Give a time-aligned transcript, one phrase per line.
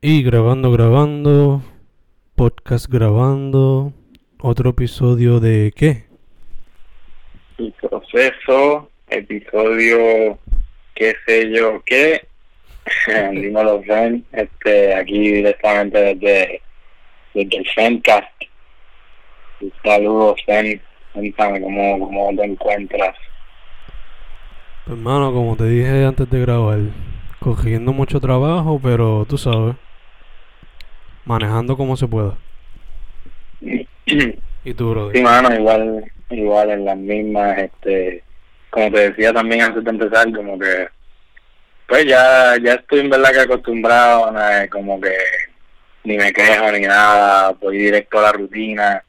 [0.00, 1.60] Y grabando, grabando,
[2.36, 3.92] podcast grabando,
[4.38, 6.04] otro episodio de qué?
[7.58, 10.38] El proceso, episodio,
[10.94, 12.24] qué sé yo, qué.
[13.32, 16.62] Dímelo, Fen, este, aquí directamente desde,
[17.34, 18.30] desde el Fencast.
[19.60, 20.80] Un saludo, Fen.
[21.12, 23.16] Cuéntame cómo, cómo te encuentras.
[24.86, 26.78] Hermano, como te dije antes de grabar,
[27.40, 29.74] cogiendo mucho trabajo, pero tú sabes,
[31.28, 32.36] manejando como se pueda.
[34.64, 35.16] ¿Y tú, brother?
[35.16, 38.24] Sí, mano, igual, igual en las mismas, este,
[38.70, 40.88] como te decía también antes de empezar, como que,
[41.86, 44.40] pues ya, ya estoy en verdad que acostumbrado, ¿no?
[44.70, 45.14] como que
[46.04, 49.04] ni me quejo ni nada, voy directo a la rutina.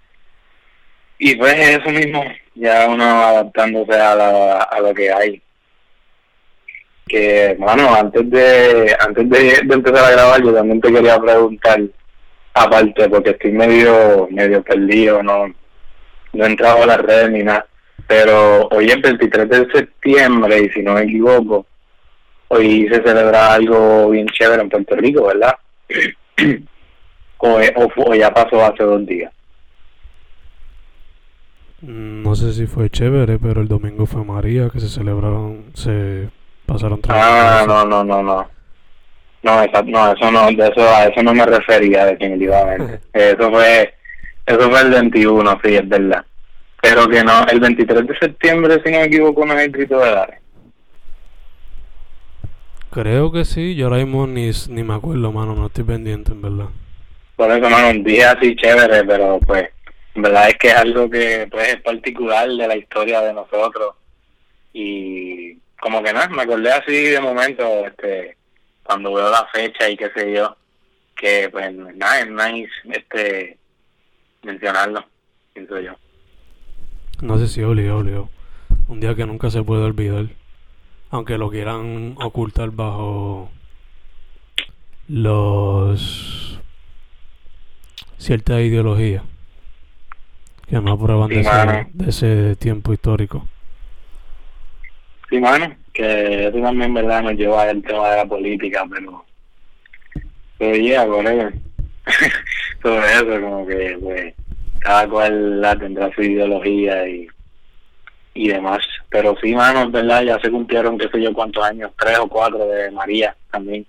[1.17, 2.23] Y pues eso mismo,
[2.55, 5.41] ya uno adaptándose a, la, a lo que hay.
[7.07, 11.81] Que, bueno, antes de antes de, de empezar a grabar, yo también te quería preguntar,
[12.53, 15.47] aparte, porque estoy medio medio perdido, no,
[16.33, 17.65] no he entrado a las redes ni nada,
[18.07, 21.65] pero hoy es 23 de septiembre, y si no me equivoco,
[22.49, 25.55] hoy se celebra algo bien chévere en Puerto Rico, ¿verdad?
[27.37, 29.31] o, o, o ya pasó hace dos días.
[31.81, 36.29] Mm, No sé si fue chévere, pero el domingo fue María, que se celebraron, se
[36.65, 38.47] pasaron tres Ah, no, no, no, no.
[39.41, 42.99] No, esa- no, eso no, de eso, a eso no me refería definitivamente.
[43.13, 43.93] Eso fue,
[44.45, 46.25] eso fue el 21, sí, es verdad.
[46.81, 49.99] Pero que no, el 23 de septiembre, si no me equivoco, no es el grito
[49.99, 50.39] de Lares.
[52.91, 56.41] Creo que sí, yo ahora mismo ni, ni me acuerdo, mano, no estoy pendiente, en
[56.41, 56.69] verdad.
[57.35, 59.69] Por eso, mano, un día así chévere, pero pues,
[60.15, 63.93] en verdad es que es algo que pues es particular de la historia de nosotros.
[64.73, 68.35] Y como que nada, me acordé así de momento, este,
[68.89, 70.57] cuando veo la fecha y qué sé yo,
[71.15, 73.59] que pues nada, es nice, este,
[74.41, 75.05] mencionarlo,
[75.53, 75.93] pienso yo.
[77.21, 78.29] No sé si obligado, obligado.
[78.87, 80.25] Un día que nunca se puede olvidar.
[81.11, 83.51] Aunque lo quieran ocultar bajo
[85.07, 86.59] los
[88.17, 89.21] cierta ideología
[90.67, 93.47] que no aprueban Sí, de, ese, de ese tiempo histórico.
[95.29, 99.25] Sí, mano, que eso también, verdad, nos lleva al tema de la política, pero,
[100.57, 101.53] pero yeah, whatever.
[102.81, 104.33] Sobre eso, como que, pues,
[104.79, 107.27] cada cual la tendrá su ideología y,
[108.33, 108.79] y demás.
[109.09, 112.65] Pero sí, mano, verdad, ya se cumplieron, qué sé yo, cuántos años, tres o cuatro
[112.65, 113.85] de María también.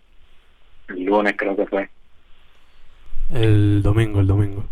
[0.88, 1.88] El lunes creo que fue,
[3.32, 4.64] El domingo, el domingo.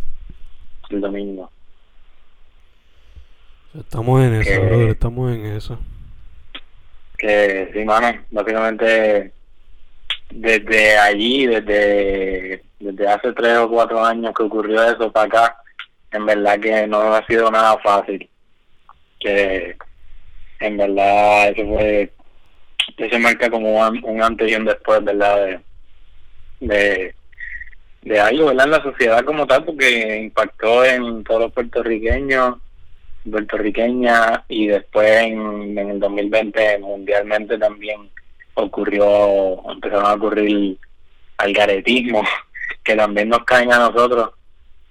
[0.91, 1.51] el domingo.
[3.79, 5.79] Estamos en eso, brother, estamos en eso.
[7.19, 9.33] Que sí, mano, básicamente
[10.31, 15.57] desde allí, desde, desde hace tres o cuatro años que ocurrió eso para acá,
[16.13, 18.29] en verdad que no ha sido nada fácil.
[19.19, 19.77] Que
[20.61, 22.13] en verdad eso fue,
[22.97, 25.45] eso marca como un, un antes y un después, ¿verdad?
[25.45, 25.61] De,
[26.61, 27.15] de,
[28.03, 28.67] de algo, ¿verdad?
[28.67, 32.59] En la sociedad como tal, porque impactó en todos los puertorriqueños
[33.31, 38.11] puertorriqueña y después en, en el 2020 mundialmente también
[38.55, 40.79] ocurrió, empezaron a ocurrir
[41.39, 42.23] algaretismo
[42.85, 44.31] que también nos caen a nosotros,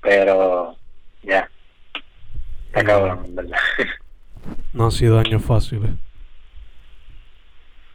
[0.01, 0.75] pero
[1.23, 1.49] ya,
[2.67, 3.57] está cabrón, en verdad.
[4.73, 5.89] No han sido años fáciles.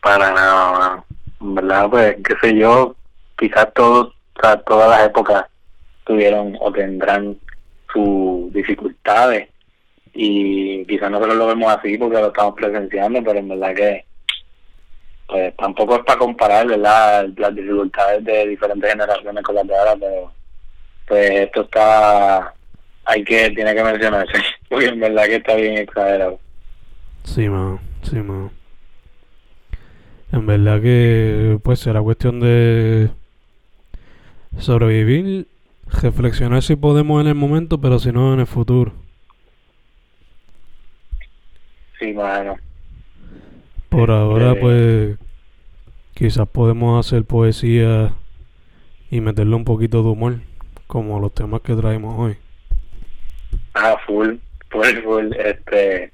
[0.02, 1.04] Para nada.
[1.40, 2.96] En verdad, pues, qué sé yo,
[3.38, 4.14] quizás todos,
[4.66, 5.46] todas las épocas
[6.04, 7.38] tuvieron o tendrán
[7.92, 9.51] sus dificultades
[10.14, 14.04] y quizás nosotros lo vemos así porque lo estamos presenciando, pero en verdad que
[15.26, 17.26] pues tampoco es para comparar, ¿verdad?
[17.36, 20.32] Las dificultades de diferentes generaciones con las de ahora, pero
[21.06, 22.54] pues esto está,
[23.06, 24.32] hay que, tiene que mencionarse,
[24.68, 26.38] porque en verdad que está bien exagerado.
[27.24, 28.50] Sí, mano, sí, mano.
[30.32, 33.10] En verdad que pues será cuestión de
[34.58, 35.46] sobrevivir,
[36.02, 38.92] reflexionar si podemos en el momento, pero si no en el futuro.
[42.02, 42.56] Sí, mano.
[43.88, 44.58] Por ahora Eh.
[44.60, 45.18] pues
[46.14, 48.12] quizás podemos hacer poesía
[49.08, 50.40] y meterle un poquito de humor,
[50.88, 52.36] como los temas que traemos hoy.
[53.74, 54.34] Ah, full,
[54.70, 55.32] full, full.
[55.34, 56.10] Este,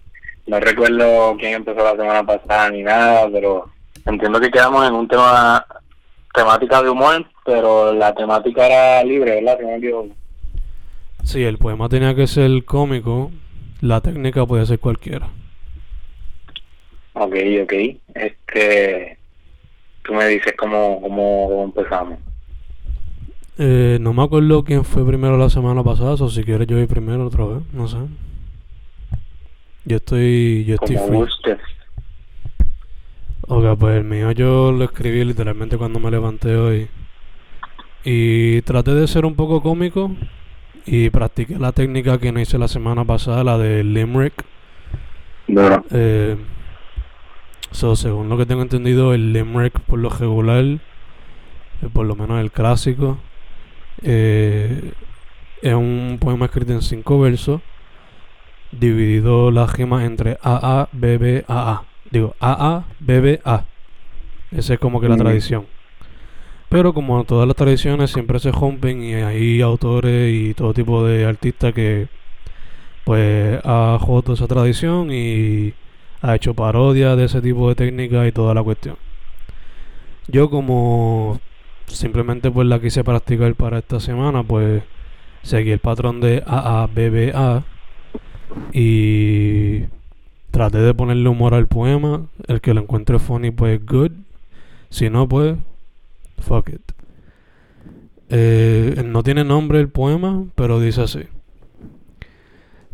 [0.46, 3.70] no recuerdo quién empezó la semana pasada ni nada, pero
[4.04, 5.64] entiendo que quedamos en un tema,
[6.34, 9.58] temática de humor, pero la temática era libre, ¿verdad?
[11.24, 13.30] Sí, el poema tenía que ser cómico,
[13.80, 15.30] la técnica podía ser cualquiera.
[17.20, 17.34] Ok,
[17.64, 17.72] ok.
[18.14, 19.18] Este,
[20.04, 22.18] tú me dices cómo, cómo, empezamos.
[23.58, 26.86] Eh, no me acuerdo quién fue primero la semana pasada, o si quieres yo voy
[26.86, 27.98] primero otra vez, no sé.
[29.84, 31.18] Yo estoy, yo estoy Como free.
[31.18, 31.58] gustes.
[33.48, 36.88] Ok, pues el mío yo lo escribí literalmente cuando me levanté hoy.
[38.04, 40.12] Y traté de ser un poco cómico.
[40.86, 44.44] Y practiqué la técnica que no hice la semana pasada, la de Limerick.
[45.48, 45.84] Duro.
[45.90, 46.36] Eh,
[47.70, 50.78] so, según lo que tengo entendido, el Limerick por lo regular, eh,
[51.92, 53.18] por lo menos el clásico,
[54.02, 54.92] eh,
[55.62, 57.60] es un poema escrito en cinco versos,
[58.72, 61.82] dividido las rimas entre A, A, B, B, A, A.
[62.10, 63.64] Digo, A, A, B, B, A.
[64.50, 65.18] Esa es como que la Mm.
[65.20, 65.66] tradición.
[66.68, 71.24] Pero como todas las tradiciones siempre se rompen y hay autores y todo tipo de
[71.24, 72.08] artistas que
[73.04, 75.72] pues ha roto esa tradición y
[76.20, 78.96] ha hecho parodia de ese tipo de técnica y toda la cuestión.
[80.26, 81.40] Yo como
[81.86, 84.82] simplemente pues la quise practicar para esta semana, pues
[85.42, 87.64] seguí el patrón de AABBA
[88.72, 89.84] y
[90.50, 92.26] traté de ponerle humor al poema.
[92.46, 94.12] El que lo encuentre funny pues good.
[94.90, 95.56] Si no pues
[96.40, 96.92] fuck it.
[98.30, 101.20] Eh, no tiene nombre el poema, pero dice así.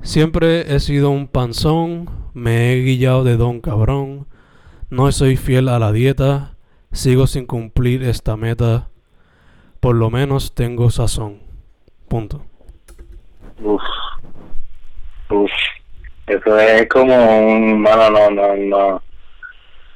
[0.04, 4.26] Siempre he sido un panzón, me he guillado de don cabrón,
[4.90, 6.56] no soy fiel a la dieta,
[6.92, 8.88] sigo sin cumplir esta meta,
[9.80, 11.40] por lo menos tengo sazón.
[12.06, 12.44] Punto.
[13.62, 13.80] Uf.
[15.30, 15.50] Uf.
[16.26, 17.82] Eso es como un.
[17.82, 19.02] Bueno, no, no, no.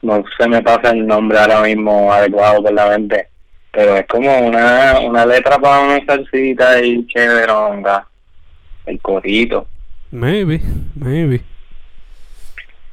[0.01, 3.29] No se me pasa el nombre ahora mismo adecuado por la mente.
[3.73, 8.09] Pero es como una, una letra para una salsita y chéveronga.
[8.87, 9.67] El corito.
[10.11, 10.61] Maybe,
[10.95, 11.43] maybe.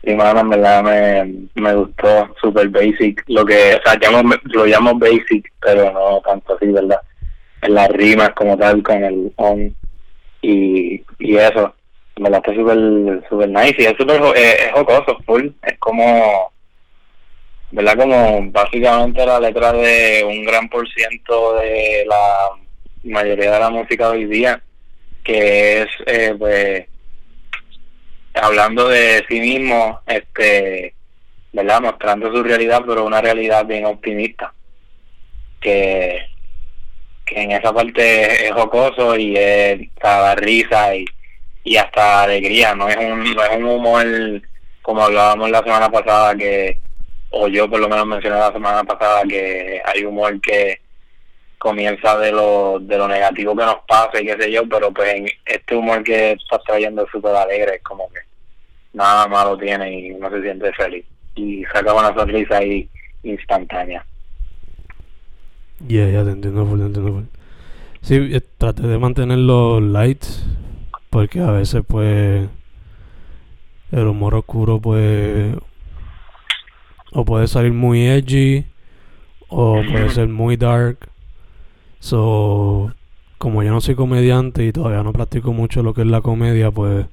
[0.04, 2.36] Y mano, en verdad me, me gustó.
[2.42, 3.24] Super basic.
[3.28, 3.76] Lo que.
[3.76, 7.00] O sea, llamo, lo llamo basic, pero no tanto así, ¿verdad?
[7.62, 9.76] En las rimas como tal, con el on.
[10.42, 11.74] Y, y eso.
[12.18, 12.78] Me la está súper
[13.28, 15.48] super nice y es súper eh, es jocoso, full.
[15.64, 16.54] Es como,
[17.72, 17.98] ¿verdad?
[17.98, 22.52] Como básicamente la letra de un gran por ciento de la
[23.04, 24.62] mayoría de la música hoy día,
[25.26, 26.86] que es, eh, pues,
[28.36, 30.94] hablando de sí mismo, este,
[31.54, 31.82] ¿verdad?
[31.82, 34.54] Mostrando su realidad, pero una realidad bien optimista.
[35.60, 36.20] Que,
[37.26, 41.06] que en esa parte es, jocoso y es, da risa y
[41.66, 44.06] y hasta alegría, no es un, no es un humor
[44.84, 46.80] como hablábamos la semana pasada que,
[47.32, 50.80] o yo por lo menos mencioné la semana pasada que hay humor que
[51.66, 55.16] comienza de lo, de lo negativo que nos pasa y qué sé yo, pero pues
[55.16, 58.20] en este humor que estás trayendo es súper alegre, es como que
[58.94, 61.04] nada malo tiene y uno se siente feliz
[61.34, 62.88] y saca una sonrisa ahí
[63.24, 64.06] instantánea.
[65.88, 67.24] Yeah, ya te entiendo full, te entiendo full.
[68.02, 70.24] Sí, eh, traté de mantenerlo light,
[71.10, 72.48] porque a veces pues
[73.92, 75.56] el humor oscuro pues
[77.12, 78.66] o puede salir muy edgy
[79.48, 81.10] o puede ser muy dark.
[82.06, 82.94] So,
[83.40, 86.70] como yo no soy comediante y todavía no practico mucho lo que es la comedia,
[86.70, 87.08] pues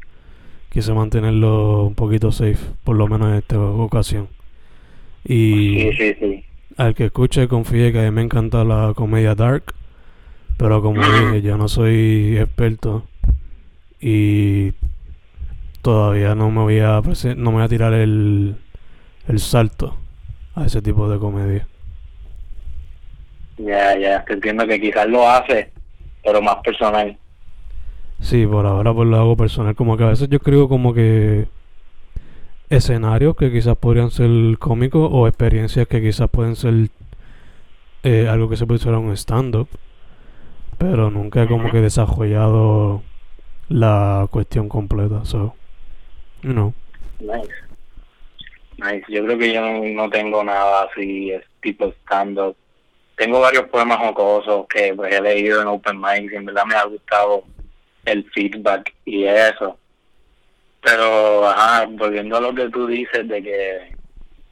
[0.69, 4.29] quise mantenerlo un poquito safe, por lo menos en esta ocasión.
[5.25, 6.44] Y Sí, sí, sí.
[6.77, 9.73] al que escuche confíe que a mí me encanta la comedia dark,
[10.59, 13.05] pero como dije, yo no soy experto
[13.99, 14.75] y
[15.81, 18.57] todavía no me voy a no me voy a tirar el,
[19.26, 19.97] el salto
[20.55, 21.66] a ese tipo de comedia.
[23.64, 25.71] Ya, ya, entiendo que quizás lo hace,
[26.25, 27.16] pero más personal.
[28.21, 31.47] Sí, por ahora pues lo hago personal, como que a veces yo escribo como que
[32.71, 36.88] escenarios que quizás podrían ser cómicos o experiencias que quizás pueden ser
[38.02, 39.69] eh, algo que se puede usar en un stand-up,
[40.78, 43.02] pero nunca he como que desarrollado
[43.69, 45.54] la cuestión completa, so,
[46.42, 46.73] you know.
[47.21, 47.52] Nice.
[48.78, 49.04] Nice.
[49.09, 52.57] Yo creo que yo no, no tengo nada así, es tipo stand-up.
[53.16, 56.75] Tengo varios poemas jocosos que pues, he leído en Open Mic y en verdad me
[56.75, 57.45] ha gustado
[58.04, 59.78] el feedback y eso.
[60.81, 63.97] Pero, ajá, volviendo a lo que tú dices de que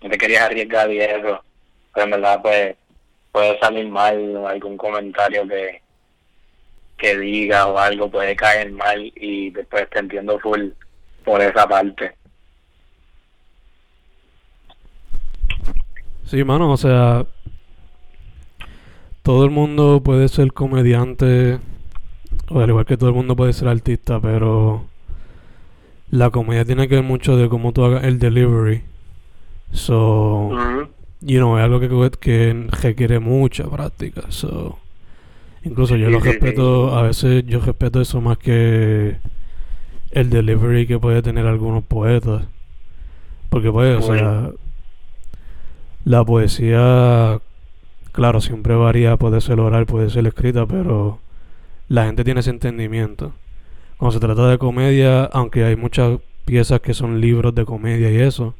[0.02, 1.42] no te querías arriesgar y eso,
[1.92, 2.76] pues en verdad pues
[3.32, 5.80] puede salir mal algún comentario que
[7.00, 10.68] que diga o algo puede caer mal y después te entiendo full
[11.24, 12.14] por esa parte.
[16.26, 17.26] Sí, mano, o sea,
[19.30, 21.60] todo el mundo puede ser comediante,
[22.48, 24.86] o al igual que todo el mundo puede ser artista, pero
[26.10, 28.82] la comedia tiene que ver mucho de cómo tú hagas el delivery.
[29.70, 30.50] So,
[31.20, 34.22] you know, es algo que, que requiere mucha práctica.
[34.30, 34.80] So,
[35.62, 39.16] Incluso yo lo respeto, a veces yo respeto eso más que
[40.10, 42.42] el delivery que puede tener algunos poetas.
[43.48, 44.50] Porque pues, o sea,
[46.04, 47.40] la poesía,
[48.12, 51.20] claro, siempre varía, puede ser oral, puede ser escrita, pero
[51.88, 53.32] la gente tiene ese entendimiento.
[53.96, 58.16] Cuando se trata de comedia, aunque hay muchas piezas que son libros de comedia y
[58.16, 58.54] eso,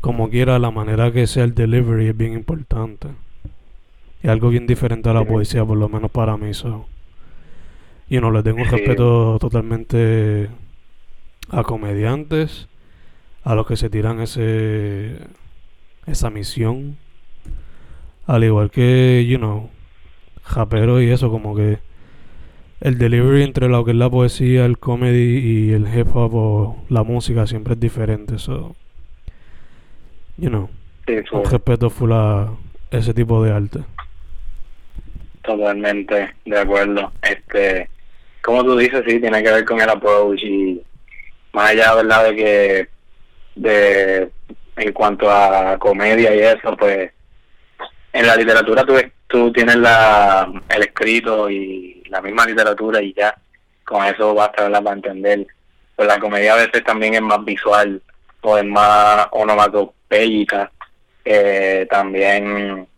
[0.00, 3.08] como quiera, la manera que sea el delivery es bien importante.
[4.22, 6.54] Y algo bien diferente a la poesía, por lo menos para mí.
[6.54, 6.86] So.
[8.08, 10.48] Y no le tengo un respeto totalmente
[11.50, 12.68] a comediantes,
[13.44, 15.18] a los que se tiran ese
[16.06, 16.98] esa misión.
[18.32, 19.68] Al igual que, you know,
[20.42, 21.80] japero y eso, como que
[22.80, 26.84] el delivery entre lo que es la poesía, el comedy y el hip hop o
[26.88, 28.38] la música siempre es diferente.
[28.38, 28.74] So,
[30.38, 30.70] you know,
[31.32, 32.48] un respeto full a
[32.90, 33.80] ese tipo de arte.
[35.42, 37.12] Totalmente de acuerdo.
[37.20, 37.90] Este,
[38.40, 40.80] como tú dices, sí, tiene que ver con el approach y
[41.52, 42.30] más allá, ¿verdad?
[42.30, 42.88] De que,
[43.56, 44.30] de,
[44.78, 47.10] en cuanto a comedia y eso, pues,
[48.12, 48.94] en la literatura tú,
[49.26, 53.34] tú tienes la, el escrito y la misma literatura y ya,
[53.84, 54.82] con eso basta, ¿verdad?
[54.82, 55.46] Para entender.
[55.96, 58.02] Pues la comedia a veces también es más visual
[58.42, 60.70] o es más onomatopéyica.
[61.24, 62.88] Eh, también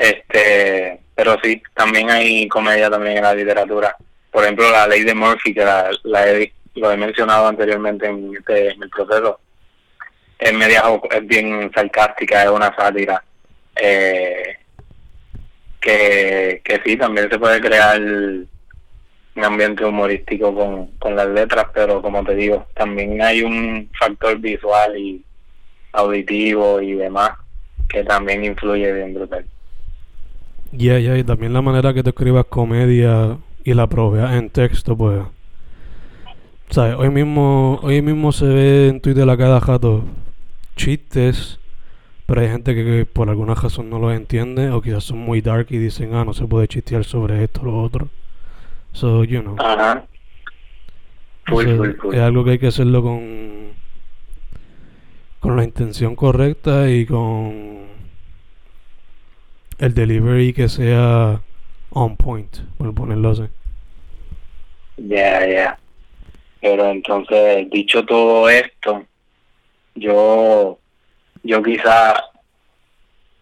[0.00, 3.94] este, pero sí, también hay comedia también en la literatura.
[4.30, 5.90] Por ejemplo, la ley de Murphy, que la,
[6.26, 9.38] he, lo he mencionado anteriormente en, este, el proceso,
[10.38, 13.22] es, media, es bien sarcástica, es una sátira.
[13.80, 14.56] Eh,
[15.80, 22.02] que, que sí, también se puede crear un ambiente humorístico con, con las letras, pero
[22.02, 25.24] como te digo, también hay un factor visual y
[25.92, 27.30] auditivo y demás
[27.88, 29.44] que también influye bien brutal.
[30.72, 34.96] Ya, ya, y también la manera que tú escribas comedia y la proveas en texto,
[34.96, 35.20] pues.
[36.70, 36.94] ¿Sabes?
[36.96, 40.04] Hoy mismo, hoy mismo se ve en Twitter la cada jato
[40.76, 41.59] chistes,
[42.30, 45.66] pero hay gente que, por alguna razón no los entiende, o quizás son muy dark
[45.70, 48.08] y dicen, ah, no se puede chistear sobre esto o lo otro.
[48.92, 49.56] So, you know.
[49.58, 50.06] Ajá.
[51.48, 53.72] Es algo que hay que hacerlo con,
[55.40, 57.88] con la intención correcta y con
[59.80, 61.40] el delivery que sea
[61.90, 63.48] on point, por ponerlo así.
[64.98, 65.78] Ya, ya.
[66.60, 69.04] Pero entonces, dicho todo esto,
[69.96, 70.79] yo,
[71.50, 72.14] yo quizá,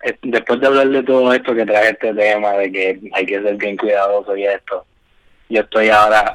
[0.02, 3.42] eh, después de hablar de todo esto que trae este tema, de que hay que
[3.42, 4.86] ser bien cuidadoso y esto,
[5.50, 6.34] yo estoy ahora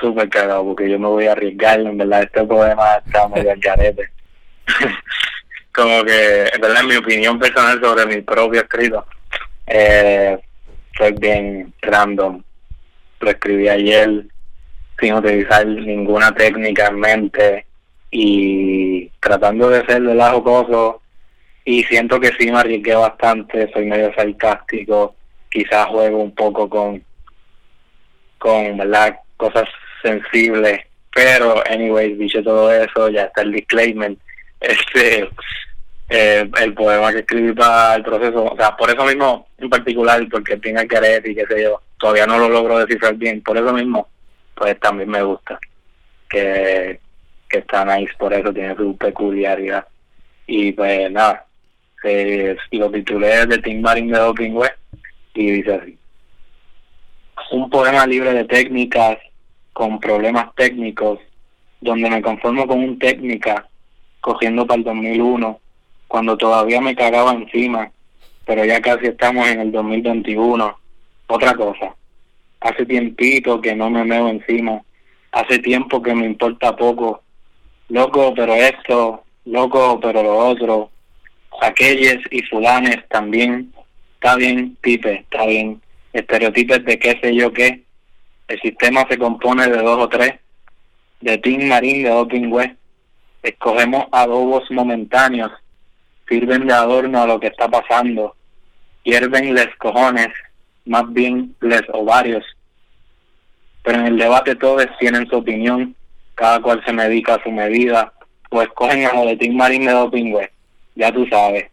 [0.00, 3.60] súper cagado porque yo me voy a arriesgar, en verdad, este problema está medio al
[3.60, 4.10] carete.
[5.74, 9.04] como que, en verdad, mi opinión personal sobre mi propio escrito,
[9.66, 10.38] eh,
[10.94, 12.42] fue bien random.
[13.20, 14.24] Lo escribí ayer
[14.98, 17.66] sin utilizar ninguna técnica en mente
[18.10, 21.00] y tratando de ser de la jocoso
[21.64, 25.14] y siento que sí me arriesgué bastante, soy medio sarcástico,
[25.50, 27.02] quizás juego un poco con
[28.38, 29.68] con verdad cosas
[30.02, 30.80] sensibles,
[31.14, 34.16] pero anyways, dicho todo eso, ya está el disclaimer
[34.60, 35.28] este
[36.08, 40.26] eh, el poema que escribí para el proceso, o sea, por eso mismo en particular,
[40.28, 43.72] porque tiene querer y qué sé yo, todavía no lo logro descifrar bien, por eso
[43.72, 44.08] mismo,
[44.56, 45.60] pues también me gusta,
[46.28, 46.98] que,
[47.50, 49.86] que está nice, por eso tiene su peculiaridad.
[50.46, 51.46] Y pues nada,
[52.04, 54.76] eh, lo titulé de Tim Marín de Doping West
[55.34, 55.98] y dice así.
[57.50, 59.18] Un poema libre de técnicas,
[59.72, 61.18] con problemas técnicos,
[61.80, 63.66] donde me conformo con un técnica
[64.20, 65.60] cogiendo para el 2001,
[66.06, 67.90] cuando todavía me cagaba encima,
[68.44, 70.78] pero ya casi estamos en el 2021.
[71.26, 71.94] Otra cosa,
[72.60, 74.82] hace tiempito que no me meo encima,
[75.32, 77.22] hace tiempo que me importa poco,
[77.90, 80.90] loco pero esto, loco pero lo otro,
[81.60, 83.72] aquellos y fulanes también,
[84.14, 85.80] está bien, pipe, está bien,
[86.12, 87.82] estereotipos de qué sé yo qué,
[88.48, 90.34] el sistema se compone de dos o tres,
[91.20, 92.74] de Team Marín, de Doping West,
[93.42, 95.52] escogemos adobos momentáneos,
[96.28, 98.36] sirven de adorno a lo que está pasando,
[99.02, 100.28] hierven les cojones,
[100.86, 102.44] más bien les ovarios.
[103.82, 105.94] Pero en el debate todos tienen su opinión,
[106.40, 108.14] cada cual se medica a su medida,
[108.48, 110.50] o escogen el boletín marín de dopingüe,
[110.94, 111.68] ya tú sabes,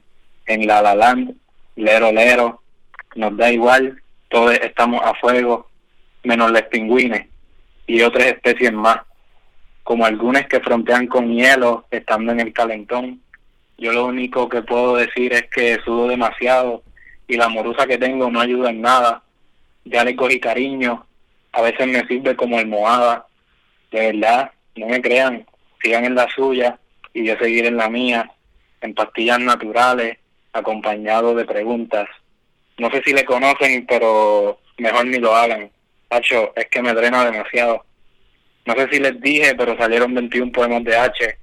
[0.46, 1.34] en la la land,
[1.78, 2.62] lero lero,
[3.16, 5.70] nos da igual, todos estamos a fuego,
[6.24, 7.28] menos los pingüines
[7.88, 8.98] y otras especies más
[9.84, 13.22] como algunas que frontean con hielo estando en el calentón.
[13.78, 16.84] Yo lo único que puedo decir es que sudo demasiado
[17.26, 19.24] y la morusa que tengo no ayuda en nada.
[19.86, 21.06] Ya le cogí cariño,
[21.54, 23.28] a veces me sirve como almohada.
[23.90, 25.46] De verdad, no me crean,
[25.82, 26.80] sigan en la suya
[27.14, 28.32] y yo seguir en la mía,
[28.82, 30.18] en pastillas naturales,
[30.54, 32.08] acompañado de preguntas.
[32.78, 35.72] No sé si le conocen, pero mejor ni lo hagan.
[36.10, 37.86] Hacho, es que me drena demasiado.
[38.66, 41.38] No sé si les dije, pero salieron 21 poemas de H.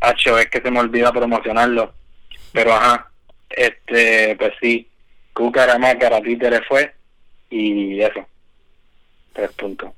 [0.00, 1.92] Hacho, es que se me olvida promocionarlo.
[2.52, 3.10] Pero ajá,
[3.50, 4.88] este, pues sí,
[5.32, 6.94] Cúcara, Mácara, Títere fue
[7.50, 8.26] y eso.
[9.32, 9.90] Tres puntos.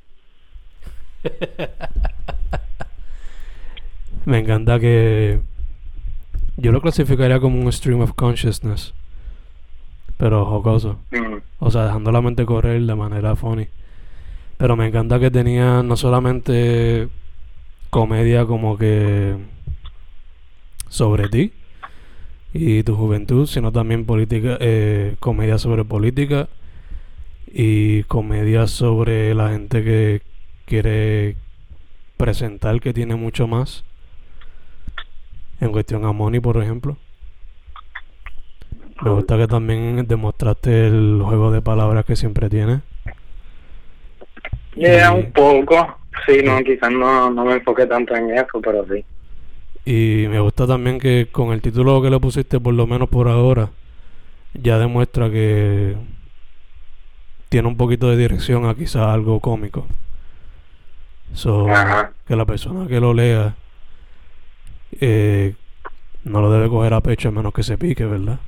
[4.25, 5.41] Me encanta que
[6.57, 8.95] yo lo clasificaría como un stream of consciousness,
[10.17, 10.99] pero jocoso.
[11.11, 13.69] Mm, O sea, dejando la mente correr de manera funny.
[14.59, 17.09] Pero me encanta que tenía no solamente
[17.91, 19.37] comedia como que
[20.89, 21.53] sobre ti
[22.53, 26.49] y tu juventud, sino también política, eh, comedia sobre política
[27.53, 30.23] y comedia sobre la gente que
[30.67, 31.37] quiere
[32.17, 33.85] presentar que tiene mucho más.
[35.63, 36.97] En cuestión a Money, por ejemplo.
[39.01, 42.81] Me gusta que también demostraste el juego de palabras que siempre tienes.
[44.75, 45.99] Yeah, Y- un poco.
[46.27, 49.05] Sí, no, quizás no, no me enfoqué tanto en eso, pero sí.
[49.85, 53.29] Y me gusta también que con el título que le pusiste, por lo menos por
[53.29, 53.71] ahora,
[54.55, 55.95] ya demuestra que
[57.49, 59.87] tiene un poquito de dirección a quizás algo cómico.
[61.35, 62.13] So, Ajá.
[62.27, 63.55] que la persona que lo lea
[65.01, 65.55] eh,
[66.25, 68.39] no lo debe coger a pecho a menos que se pique, ¿verdad?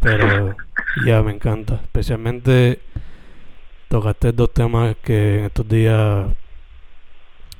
[0.00, 0.56] Pero
[1.06, 1.74] ya me encanta.
[1.74, 2.80] Especialmente
[3.88, 6.26] tocaste dos temas que en estos días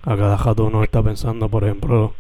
[0.03, 1.49] a cada rato uno está pensando.
[1.49, 2.15] Por ejemplo,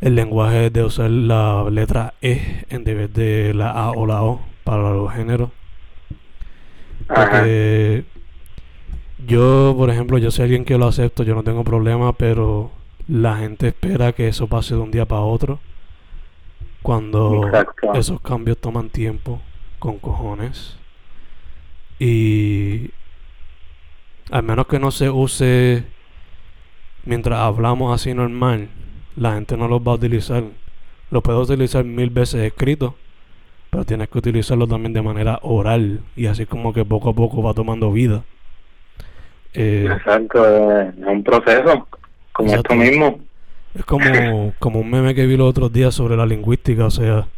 [0.00, 4.40] el lenguaje de usar la letra E en vez de la A o la O
[4.64, 5.50] para los géneros.
[7.06, 8.04] Porque
[9.26, 12.70] yo, por ejemplo, yo soy alguien que lo acepto, yo no tengo problema, pero
[13.10, 15.58] la gente espera que eso pase de un día para otro.
[16.80, 17.92] Cuando Exacto.
[17.94, 19.42] esos cambios toman tiempo,
[19.80, 20.78] con cojones.
[21.98, 22.90] Y
[24.30, 25.84] al menos que no se use
[27.04, 28.68] mientras hablamos así normal,
[29.16, 30.44] la gente no los va a utilizar.
[31.10, 32.94] Lo puedo utilizar mil veces escrito,
[33.70, 37.42] pero tienes que utilizarlo también de manera oral y así como que poco a poco
[37.42, 38.22] va tomando vida.
[39.52, 41.88] Eh, Exacto, es un proceso,
[42.32, 42.74] como Exacto.
[42.74, 43.20] esto mismo.
[43.74, 47.28] es como, como un meme que vi los otros días sobre la lingüística, o sea,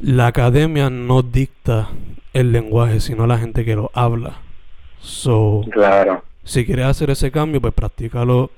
[0.00, 1.88] la academia no dicta
[2.32, 4.40] el lenguaje, sino la gente que lo habla.
[5.00, 6.22] So, Claro.
[6.44, 8.50] si quieres hacer ese cambio, pues practícalo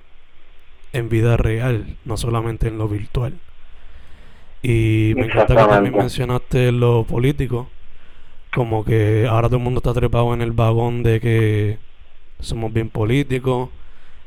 [0.93, 3.35] en vida real, no solamente en lo virtual.
[4.63, 7.69] Y me encanta que también mencionaste lo político,
[8.53, 11.79] como que ahora todo el mundo está trepado en el vagón de que
[12.41, 13.69] somos bien políticos,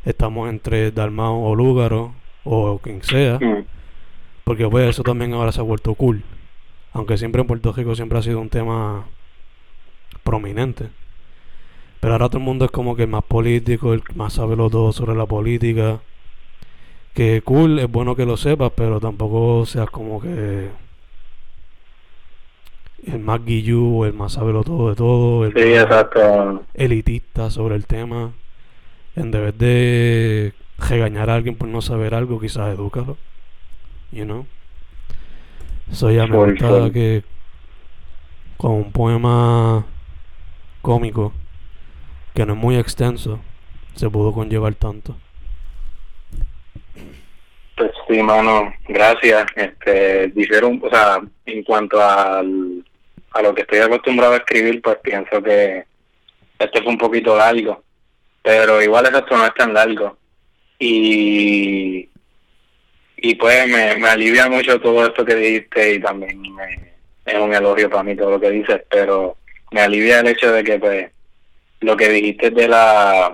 [0.05, 3.65] estamos entre Dalmao o Lúgaro o quien sea, Mm,
[4.43, 6.23] porque pues eso también ahora se ha vuelto cool,
[6.93, 9.05] aunque siempre en Puerto Rico siempre ha sido un tema
[10.23, 10.89] prominente.
[11.99, 14.69] Pero ahora todo el mundo es como que el más político, el más sabe lo
[14.71, 15.99] todo sobre la política.
[17.13, 20.69] Que cool, es bueno que lo sepas, pero tampoco seas como que
[23.05, 26.63] el más guillú o el más sabe lo todo de todo, el Sí, más exacto.
[26.73, 28.31] elitista sobre el tema.
[29.15, 33.17] En vez de regañar a alguien por no saber algo, quizás edúcalo.
[34.11, 34.45] You know?
[35.91, 37.23] So ya me que
[38.57, 39.85] con un poema
[40.81, 41.33] cómico
[42.33, 43.39] que no es muy extenso
[43.95, 45.17] se pudo conllevar tanto.
[47.75, 49.45] Pues sí, mano, gracias.
[49.55, 52.85] Este, dijeron, o sea, en cuanto al,
[53.31, 55.85] a lo que estoy acostumbrado a escribir, pues pienso que
[56.59, 57.83] este fue un poquito largo,
[58.41, 60.17] pero igual esto no es tan largo.
[60.79, 62.09] Y,
[63.17, 66.91] y pues me, me alivia mucho todo esto que dijiste y también me-
[67.25, 69.37] es un elogio para mí todo lo que dices, pero
[69.71, 71.11] me alivia el hecho de que pues
[71.81, 73.31] lo que dijiste de la,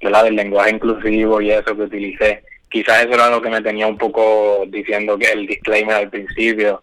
[0.00, 3.62] de la del lenguaje inclusivo y eso que utilicé, quizás eso era lo que me
[3.62, 6.82] tenía un poco diciendo que el disclaimer al principio,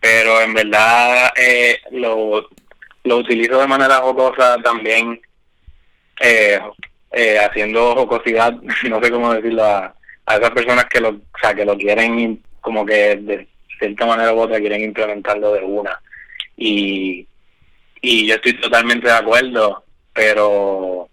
[0.00, 2.48] pero en verdad eh, lo,
[3.04, 5.20] lo utilizo de manera jocosa también,
[6.20, 6.58] eh,
[7.12, 8.52] eh, haciendo jocosidad,
[8.88, 9.94] no sé cómo decirlo, a,
[10.26, 13.48] esas personas que lo, o sea, que lo quieren como que de
[13.78, 16.00] cierta manera u otra quieren implementarlo de una.
[16.56, 17.26] Y,
[18.00, 21.08] y yo estoy totalmente de acuerdo, pero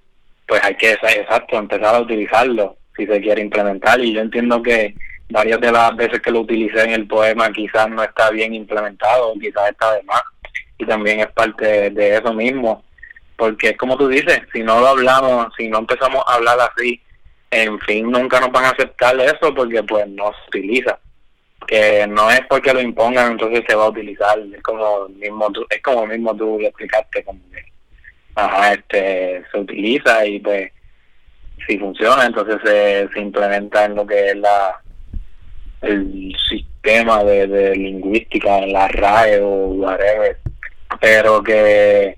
[0.47, 4.95] pues hay que, exacto, empezar a utilizarlo si se quiere implementar y yo entiendo que
[5.29, 9.33] varias de las veces que lo utilicé en el poema quizás no está bien implementado,
[9.35, 10.23] quizás está de más.
[10.77, 12.83] Y también es parte de, eso mismo,
[13.39, 17.01] porque es como tú dices, si no lo hablamos, si no empezamos a hablar así,
[17.49, 20.99] en fin, nunca nos van a aceptar eso porque pues no se utiliza.
[21.65, 24.37] Que no es porque lo impongan, entonces se va a utilizar.
[24.39, 27.63] Es como mismo tú, es como mismo tú lo explicaste, como que
[28.35, 30.71] ajá, este, se utiliza y pues
[31.67, 34.81] si funciona, entonces se, se implementa en lo que es la
[35.81, 40.37] el sistema de, de lingüística en la RAE o whatever,
[40.99, 42.17] pero que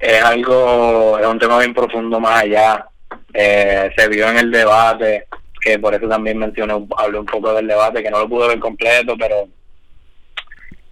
[0.00, 2.86] es algo, es un tema bien profundo más allá.
[3.34, 5.26] Eh, se vio en el debate,
[5.60, 8.58] que por eso también mencioné, hablé un poco del debate, que no lo pude ver
[8.58, 9.46] completo, pero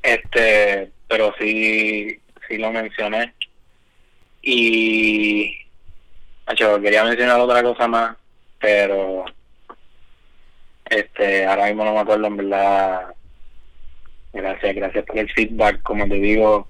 [0.03, 3.35] este, pero sí, sí lo mencioné.
[4.43, 5.55] Y
[6.57, 8.17] yo quería mencionar otra cosa más,
[8.59, 9.25] pero
[10.85, 13.15] este, ahora mismo no me acuerdo en verdad.
[14.33, 16.69] Gracias, gracias por el feedback, como te digo.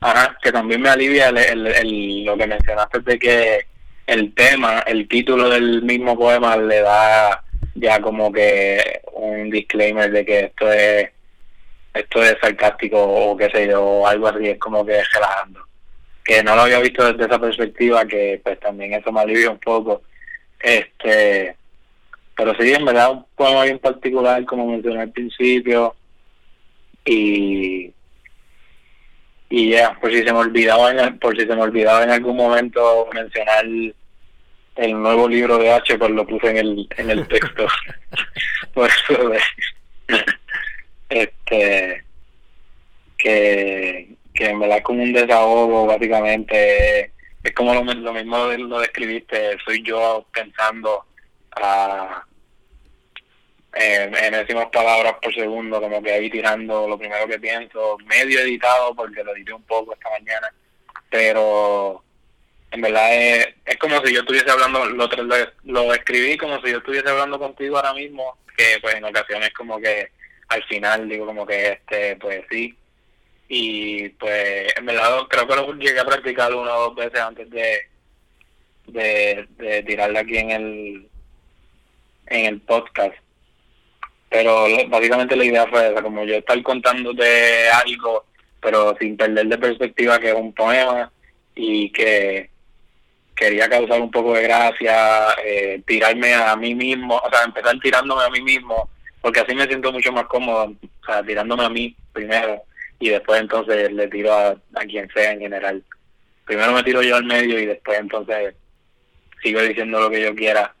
[0.00, 3.66] Ajá, que también me alivia el, el, lo que mencionaste de que
[4.06, 7.42] el tema, el título del mismo poema le da
[7.74, 11.10] ya como que un disclaimer de que esto es
[11.96, 15.60] esto es sarcástico o qué sé yo, o algo así, es como que relajando.
[16.24, 19.58] Que no lo había visto desde esa perspectiva, que pues también eso me alivia un
[19.58, 20.02] poco.
[20.60, 21.56] Este,
[22.36, 25.94] pero sí, en verdad, un poema bien particular, como mencioné al principio.
[27.04, 27.92] Y.
[29.48, 32.36] Y ya, por si se me olvidaba en, por si se me olvidaba en algún
[32.36, 37.66] momento mencionar el nuevo libro de H, pues lo puse en el, en el texto.
[38.74, 39.32] por eso
[41.08, 42.04] este
[43.16, 48.80] que, que en verdad es como un desahogo básicamente es como lo, lo mismo lo
[48.80, 51.04] describiste soy yo pensando
[51.52, 52.24] a
[53.76, 58.94] en, decimos palabras por segundo, como que ahí tirando lo primero que pienso, medio editado
[58.94, 60.52] porque lo edité un poco esta mañana,
[61.10, 62.02] pero
[62.70, 65.08] en verdad es, es como si yo estuviese hablando, lo,
[65.64, 69.78] lo escribí como si yo estuviese hablando contigo ahora mismo, que pues en ocasiones como
[69.78, 70.10] que
[70.48, 72.74] al final digo como que este, pues sí,
[73.48, 77.50] y pues en verdad creo que lo llegué a practicar una o dos veces antes
[77.50, 77.80] de,
[78.86, 81.08] de, de tirarla aquí en el
[82.28, 83.25] en el podcast.
[84.28, 88.24] Pero básicamente la idea fue esa, como yo estar contándote algo,
[88.60, 91.10] pero sin perder de perspectiva que es un poema
[91.54, 92.50] y que
[93.34, 98.24] quería causar un poco de gracia, eh, tirarme a mí mismo, o sea, empezar tirándome
[98.24, 98.88] a mí mismo,
[99.20, 102.62] porque así me siento mucho más cómodo, o sea, tirándome a mí primero
[102.98, 105.84] y después entonces le tiro a, a quien sea en general.
[106.46, 108.54] Primero me tiro yo al medio y después entonces
[109.42, 110.74] sigo diciendo lo que yo quiera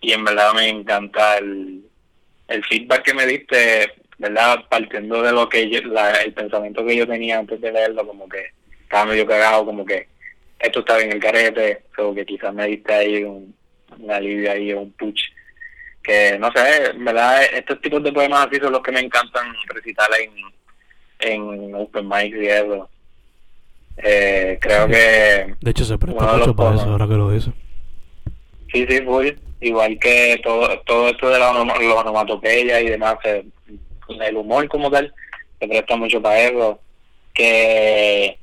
[0.00, 1.84] y en verdad me encanta el,
[2.50, 4.64] el feedback que me diste, ¿verdad?
[4.68, 8.50] Partiendo de lo que el pensamiento que yo tenía antes de leerlo, como que
[8.82, 10.08] estaba medio cagado, como que
[10.58, 13.54] esto estaba en el carete, o que quizás me diste ahí un,
[14.10, 15.22] alivio ahí, un push.
[16.02, 17.44] Que no sé, ¿verdad?
[17.52, 20.32] Estos tipos de poemas así son los que me encantan recitar en,
[21.20, 22.90] en Open Mic y eso.
[23.96, 25.54] Eh, creo que.
[25.60, 27.52] De hecho, se presta mucho para eso, ahora que lo dices.
[28.72, 34.68] Sí, sí, voy igual que todo todo esto de la onomatopeya y demás, el humor
[34.68, 35.12] como tal,
[35.58, 36.80] se presta mucho para eso,
[37.34, 38.40] que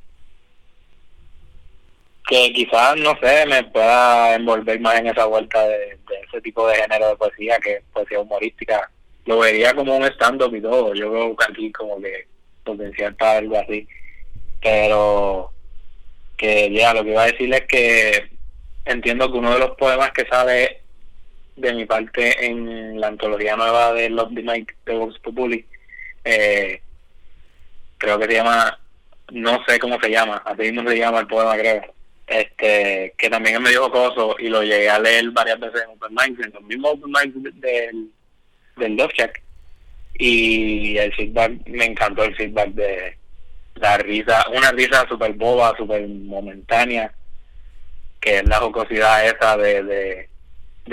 [2.28, 6.76] que quizás, no sé, me pueda envolver más en esa vuelta de, ese tipo de
[6.76, 8.90] género de poesía, que poesía humorística.
[9.24, 10.94] Lo vería como un stand-up y todo.
[10.94, 12.26] Yo veo aquí como que
[12.64, 13.88] potencial para algo así.
[14.60, 15.52] Pero
[16.36, 18.30] que ya, lo que iba a decir es que
[18.84, 20.82] entiendo que uno de los poemas que sale
[21.58, 25.64] de mi parte en la antología nueva de Love the Night de Vox Populi.
[26.24, 26.80] Eh,
[27.98, 28.78] creo que se llama,
[29.32, 31.82] no sé cómo se llama, así mismo se llama el poema, creo.
[32.26, 36.14] Este, que también es medio jocoso y lo llegué a leer varias veces en Open
[36.14, 38.10] Minds, en los mismos Open Minds del,
[38.76, 39.42] del Love Check.
[40.18, 43.16] Y el feedback, me encantó el feedback de
[43.76, 47.12] la risa, una risa súper boba, súper momentánea,
[48.20, 50.28] que es la jocosidad esa de de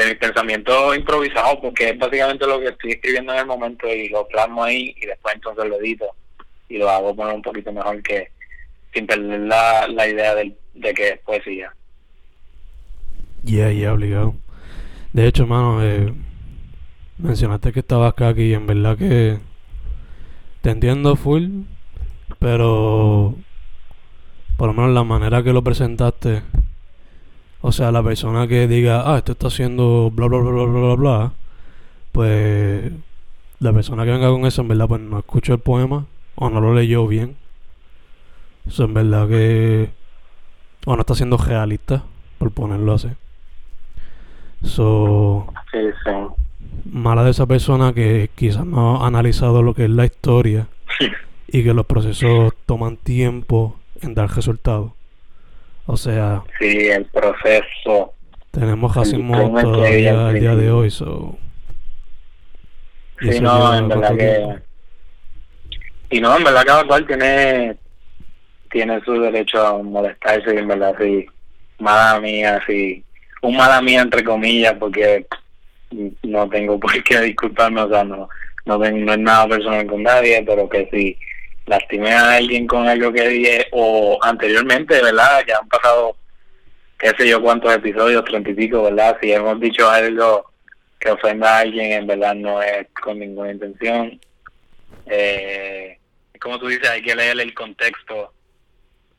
[0.04, 4.28] mi pensamiento improvisado, porque es básicamente lo que estoy escribiendo en el momento y lo
[4.28, 6.06] plasmo ahí y después entonces lo edito
[6.68, 8.32] y lo hago poner un poquito mejor que
[8.94, 11.74] sin perder la, la idea de, de que es poesía.
[13.44, 14.36] Yeah, yeah, obligado.
[15.14, 16.14] De hecho, hermano, eh,
[17.18, 19.38] mencionaste que estabas acá aquí y en verdad que
[20.62, 21.62] te entiendo full,
[22.40, 23.36] pero
[24.58, 26.42] por lo menos la manera que lo presentaste
[27.68, 30.96] o sea, la persona que diga, ah, esto está haciendo bla, bla, bla, bla, bla,
[30.96, 31.32] bla,
[32.12, 32.92] pues
[33.58, 36.62] la persona que venga con eso, en verdad, pues no escuchó el poema o no
[36.62, 37.38] lo leyó bien.
[38.68, 39.90] Eso en verdad que.
[40.86, 42.04] O no está siendo realista,
[42.38, 43.10] por ponerlo así.
[44.62, 45.48] So.
[45.72, 46.12] Sí, sí.
[46.92, 50.68] Mala de esa persona que quizás no ha analizado lo que es la historia
[51.48, 54.92] y que los procesos toman tiempo en dar resultados.
[55.88, 58.14] O sea, Sí, el proceso.
[58.52, 59.18] tenemos que
[59.62, 60.90] todavía al día de hoy.
[60.90, 61.38] So.
[63.20, 64.56] Sí, eso no, en verdad que...
[66.10, 67.76] Y no, en verdad cada cual tiene,
[68.72, 71.26] tiene su derecho a molestarse y en verdad sí,
[71.80, 73.04] mala mía, sí,
[73.42, 75.26] un mala mía entre comillas porque
[76.24, 78.30] no tengo por qué disculparme, o sea, no,
[78.66, 81.18] no, tengo, no es nada personal con nadie, pero que si
[81.66, 85.44] lastimé a alguien con algo que dije o anteriormente, ¿verdad?
[85.48, 86.16] Ya han pasado
[86.98, 89.18] qué sé yo cuántos episodios, treinta y pico, ¿verdad?
[89.22, 90.52] Si hemos dicho algo
[91.00, 94.20] que ofenda a alguien, en verdad no es con ninguna intención.
[95.06, 96.00] Eh,
[96.40, 98.32] como tú dices, hay que leer el contexto.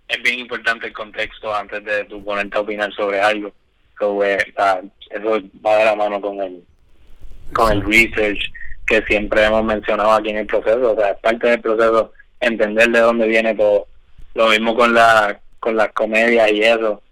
[0.09, 3.53] Es bien importante el contexto antes de tú ponerte a opinar sobre algo.
[3.99, 4.39] So, eh,
[5.11, 6.65] eso va de la mano con el,
[7.53, 8.53] con el research
[8.87, 10.93] que siempre hemos mencionado aquí en el proceso.
[10.93, 13.87] O sea, es parte del proceso entender de dónde viene todo.
[14.35, 17.03] Lo mismo con la con las comedias y eso.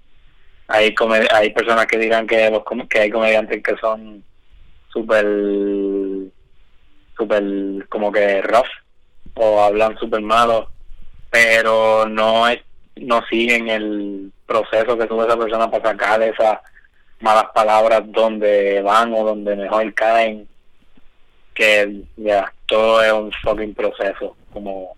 [0.68, 0.94] Hay
[1.32, 4.22] hay personas que dirán que los que hay comediantes que son
[4.92, 5.26] súper
[7.16, 7.44] súper
[7.88, 8.66] como que rough
[9.34, 10.68] o hablan súper malo
[11.30, 12.60] pero no es
[12.96, 16.58] no siguen el proceso que tuvo esa persona para sacar esas
[17.20, 20.46] malas palabras donde van o donde mejor caen
[21.54, 24.96] que ya todo es un fucking proceso como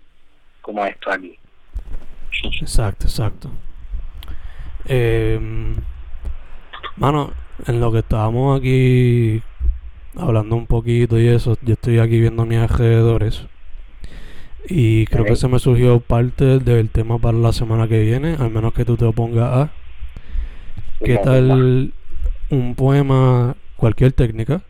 [0.67, 1.39] como esto aquí
[2.61, 3.51] Exacto, exacto.
[4.85, 5.41] Eh,
[6.97, 7.33] mano,
[7.67, 9.43] en lo que estábamos aquí
[10.17, 13.47] hablando un poquito y eso, yo estoy aquí viendo mis alrededores.
[14.69, 18.51] Y creo que se me surgió parte del tema para la semana que viene, al
[18.51, 19.71] menos que tú te opongas a.
[21.03, 21.95] ¿Qué tal
[22.51, 24.61] un poema, cualquier técnica,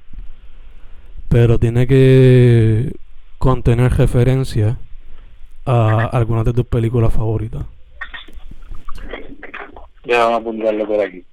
[1.28, 2.92] pero tiene que
[3.38, 4.78] contener referencia
[5.66, 7.66] a algunas de tus películas favoritas?
[10.04, 11.24] ya vamos a apuntarlo por aquí.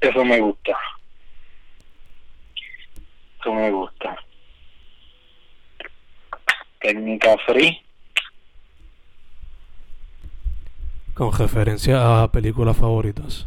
[0.00, 0.76] Eso me gusta.
[3.40, 4.16] Eso me gusta.
[6.80, 7.80] Técnica free.
[11.14, 13.46] Con referencia a películas favoritas.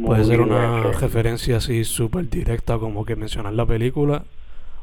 [0.00, 4.24] Puede ser una referencia así súper directa como que mencionar la película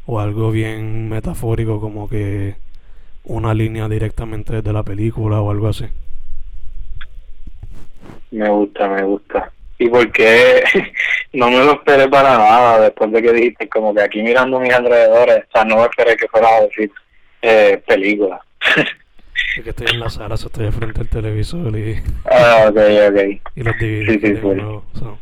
[0.08, 2.56] o algo bien metafórico como que
[3.26, 5.86] una línea directamente desde la película o algo así.
[8.32, 9.52] Me gusta, me gusta.
[9.78, 10.64] ¿Y por qué
[11.34, 14.74] no me lo esperé para nada después de que dijiste como que aquí mirando mis
[14.74, 15.44] alrededores?
[15.50, 16.92] O sea, no me esperé que fueras a decir
[17.42, 18.42] eh, película.
[19.56, 22.78] Es que estoy en la sala, so estoy frente al televisor y, ah, ok,
[23.10, 23.42] ok.
[23.56, 24.06] y los dividí.
[24.06, 24.42] Sí, sí, sí.
[24.42, 25.20] nuevo, so,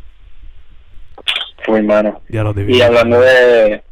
[1.67, 2.21] Muy mano.
[2.29, 2.55] ya los.
[2.57, 3.83] Y hablando de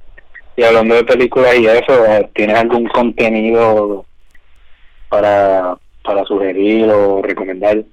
[0.55, 4.05] y hablando de películas y eso, ¿tienes algún contenido
[5.09, 7.83] para, para sugerir o recomendar?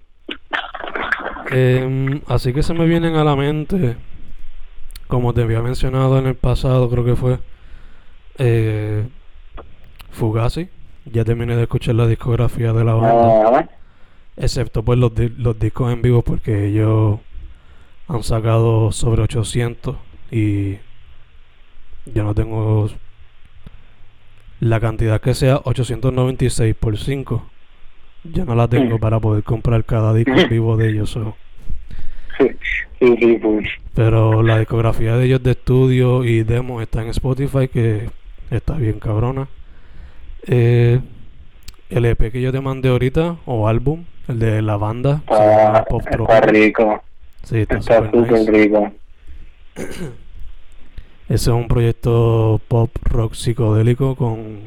[1.51, 3.96] Em, así que se me vienen a la mente,
[5.09, 7.38] como te había mencionado en el pasado, creo que fue
[8.38, 9.07] eh,
[10.11, 10.68] Fugazi.
[11.07, 13.68] Ya terminé de escuchar la discografía de la banda, Ah,
[14.37, 17.18] excepto pues los, los discos en vivo, porque ellos
[18.07, 19.96] han sacado sobre 800
[20.31, 20.77] y
[22.07, 22.89] yo no tengo
[24.61, 27.47] la cantidad que sea 896 por 5.
[28.25, 31.11] Yo no la tengo para poder comprar cada disco en vivo de ellos.
[31.11, 31.35] so.
[32.39, 32.51] sí,
[32.99, 33.67] sí, sí, pues.
[33.95, 38.11] Pero la discografía de ellos de estudio y demo está en Spotify, que
[38.51, 39.49] está bien cabrona.
[40.47, 41.01] Eh,
[41.89, 45.79] el EP que yo te mandé ahorita, o álbum, el de la banda, se llama
[45.79, 47.03] Está, Pop está rico,
[47.43, 48.53] Sí, está está super súper nice.
[48.53, 48.93] rico.
[51.31, 54.59] Ese es un proyecto pop rock psicodélico con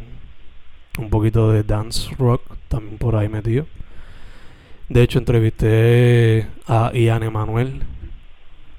[0.98, 3.66] un poquito de dance rock también por ahí metido.
[4.88, 7.82] De hecho, entrevisté a Ian Emanuel,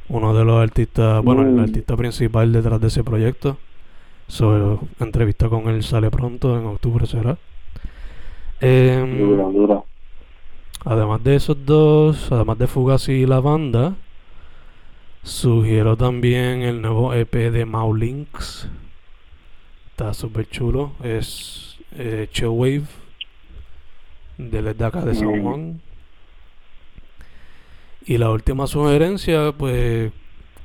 [0.08, 3.58] uno de los artistas, bueno, el artista principal detrás de ese proyecto.
[4.28, 7.36] So, entrevista con él sale pronto, en octubre será.
[8.62, 9.84] Duro, duro.
[10.86, 13.94] Además de esos dos, además de Fugazi y la banda,
[15.24, 18.68] sugiero también el nuevo EP de Maulinx.
[19.90, 20.92] Está súper chulo.
[21.02, 22.84] Es eh, Chillwave
[24.38, 25.42] de acá de San.
[25.42, 25.80] Juan.
[28.06, 30.12] Y la última sugerencia, pues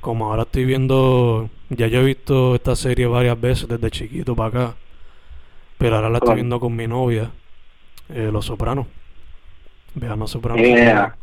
[0.00, 4.48] como ahora estoy viendo, ya yo he visto esta serie varias veces desde chiquito para
[4.48, 4.76] acá,
[5.78, 7.30] pero ahora la estoy viendo con mi novia,
[8.10, 8.86] eh, Los Sopranos.
[9.94, 10.62] Vean Los Sopranos.
[10.62, 11.16] Yeah.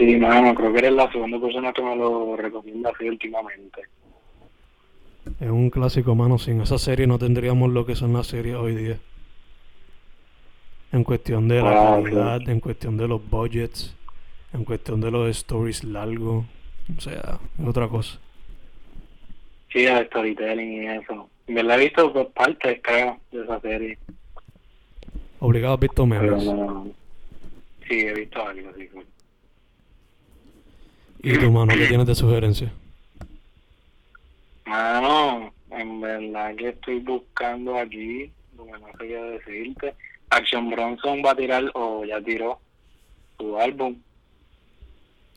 [0.00, 3.82] Sí, mano, creo que eres la segunda persona que me lo recomienda así últimamente.
[5.38, 6.38] Es un clásico, mano.
[6.38, 8.96] Sin esa serie no tendríamos lo que son las series hoy día.
[10.92, 13.94] En cuestión de la Wow, calidad, en cuestión de los budgets,
[14.54, 16.46] en cuestión de los stories largos.
[16.96, 18.18] O sea, es otra cosa.
[19.70, 21.28] Sí, el storytelling y eso.
[21.46, 23.98] Me la he visto por partes, creo, de esa serie.
[25.40, 26.42] Obligado, has visto memes.
[26.42, 26.88] no...
[27.86, 28.88] Sí, he visto algo así.
[31.22, 32.72] ¿Y tu mano qué tienes de sugerencia?
[34.64, 39.94] Mano, en verdad que estoy buscando aquí, porque no sé qué decirte.
[40.30, 42.58] Action Bronson va a tirar, o ya tiró,
[43.38, 43.96] su álbum.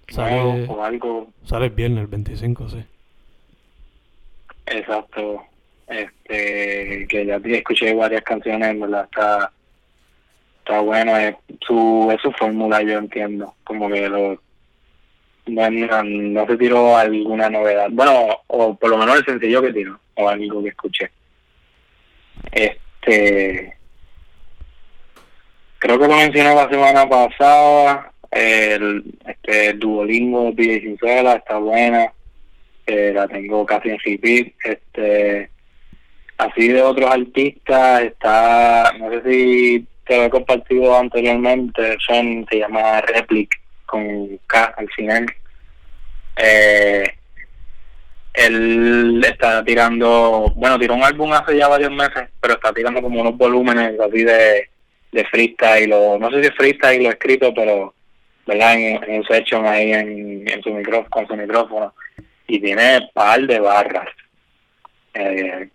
[0.07, 2.85] Sale, o algo sale el viernes, el 25, sí.
[4.67, 5.43] Exacto.
[5.87, 9.51] Este, que ya escuché varias canciones, en verdad está,
[10.59, 11.17] está bueno.
[11.17, 13.53] Es su, es su fórmula, yo entiendo.
[13.63, 14.39] Como que lo,
[15.47, 17.87] no, no, no se tiró alguna novedad.
[17.91, 21.11] Bueno, o por lo menos el sencillo que tiró, o algo que escuché.
[22.51, 23.75] Este,
[25.79, 28.11] creo que lo mencioné la semana pasada.
[28.31, 32.11] El este Duolingo de Sincera está buena
[32.85, 34.53] eh, la tengo casi en repeat.
[34.63, 35.49] Este,
[36.37, 42.59] así de otros artistas está, no sé si te lo he compartido anteriormente, son, se
[42.59, 43.62] llama Replic
[43.93, 45.25] con K al final.
[46.35, 47.03] Eh,
[48.33, 53.21] él está tirando, bueno, tiró un álbum hace ya varios meses, pero está tirando como
[53.21, 54.69] unos volúmenes así de,
[55.11, 57.93] de freestyle, no sé si es freestyle lo escrito, pero,
[58.47, 58.73] ¿verdad?
[58.73, 61.93] En, en un session ahí en, su micrófono, con su micrófono
[62.47, 64.09] y tiene par de barras
[65.13, 65.69] eh,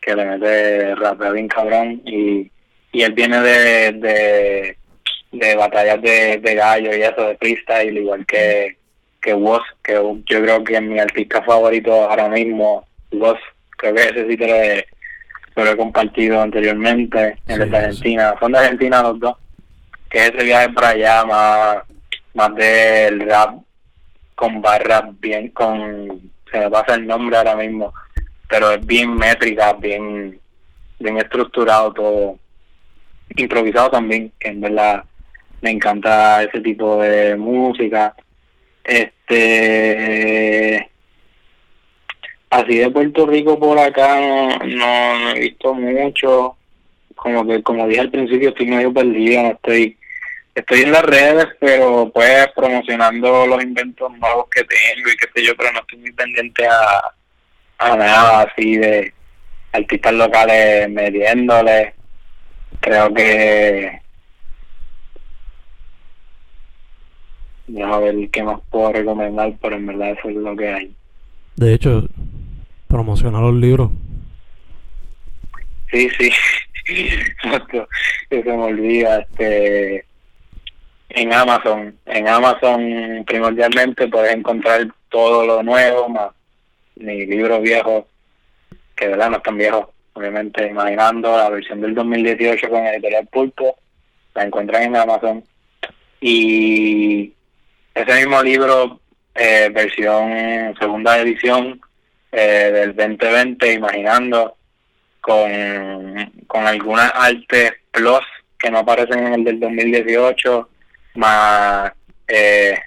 [0.00, 2.50] que le mete rapea bien cabrón y,
[2.92, 4.76] y él viene de,
[5.32, 8.76] de batallas de, de gallo y eso de freestyle igual que
[9.20, 13.38] que Woz que yo creo que es mi artista favorito ahora mismo Woz
[13.76, 14.86] creo que ese sí te lo he,
[15.54, 17.74] te lo he compartido anteriormente Sí, en de sí.
[17.76, 19.36] Argentina son de Argentina los dos
[20.10, 21.78] que ese viaje para allá más
[22.34, 23.62] más del rap
[24.34, 27.92] con barras bien, con, se me pasa el nombre ahora mismo,
[28.48, 30.38] pero es bien métrica, bien,
[30.98, 32.38] bien estructurado todo,
[33.36, 35.04] improvisado también, que en verdad
[35.62, 38.14] me encanta ese tipo de música.
[38.84, 39.30] Este,
[42.50, 44.20] así de Puerto Rico por acá
[44.66, 46.56] no, he visto mucho,
[47.14, 49.96] como que como dije al principio estoy medio perdido, no estoy
[50.54, 55.46] estoy en las redes, pero pues promocionando los inventos nuevos que tengo y qué sé
[55.46, 57.14] yo, pero no estoy muy pendiente a,
[57.78, 59.14] a nada así de
[59.72, 61.94] artistas locales metiéndole.
[62.80, 64.01] Creo que...
[67.72, 70.94] Ya a ver qué más puedo recomendar, pero en verdad eso es lo que hay.
[71.56, 72.06] De hecho,
[72.86, 73.90] promociona los libros.
[75.90, 76.30] Sí, sí.
[78.28, 79.20] Se me olvida.
[79.20, 80.04] Este,
[81.14, 81.96] en Amazon.
[82.06, 86.30] En Amazon primordialmente puedes encontrar todo lo nuevo, más
[86.96, 88.06] mi libro viejo,
[88.94, 89.92] que de verdad no es tan viejo.
[90.14, 93.76] Obviamente, imaginando la versión del 2018 con Editorial Pulpo,
[94.34, 95.44] la encuentran en Amazon.
[96.20, 97.32] Y
[97.94, 99.00] ese mismo libro,
[99.34, 101.80] eh, versión segunda edición
[102.30, 104.56] eh, del 2020, imaginando,
[105.20, 108.24] con, con algunas artes plus
[108.58, 110.68] que no aparecen en el del 2018,
[111.14, 111.92] más
[112.28, 112.78] eh,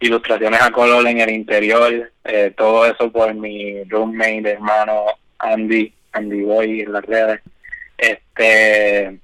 [0.00, 5.04] ilustraciones a color en el interior, eh, todo eso por mi roommate, hermano
[5.38, 7.40] Andy, Andy Boy en las redes.
[7.96, 9.18] Este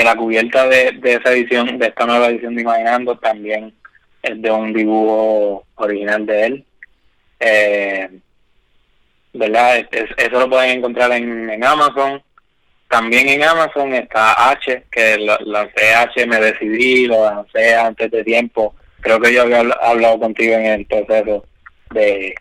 [0.00, 3.74] que la cubierta de, de esa edición, de esta nueva edición de Imaginando, también
[4.22, 6.64] es de un dibujo original de él.
[7.38, 8.08] Eh,
[9.34, 9.76] ¿Verdad?
[9.78, 12.22] Es- es- eso lo pueden encontrar en, en Amazon.
[12.88, 18.24] También en Amazon está H, que lo, lancé H, me decidí, lo lancé antes de
[18.24, 18.74] tiempo.
[19.02, 21.44] Creo que yo había habl- hablado contigo en el proceso
[21.90, 22.34] de,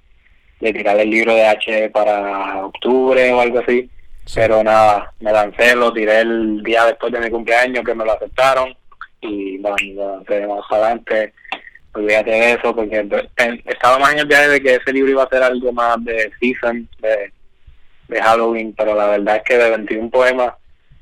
[0.61, 3.89] de tirar el libro de H para octubre o algo así.
[4.33, 8.13] Pero nada, me lancé, lo tiré el día después de mi cumpleaños que me lo
[8.13, 8.75] aceptaron
[9.21, 9.75] y bueno,
[10.27, 11.33] lo más adelante.
[11.93, 13.07] Olvídate de eso porque
[13.65, 16.31] estaba más en el viaje de que ese libro iba a ser algo más de
[16.39, 17.33] season, de,
[18.07, 20.53] de Halloween, pero la verdad es que de 21 poemas,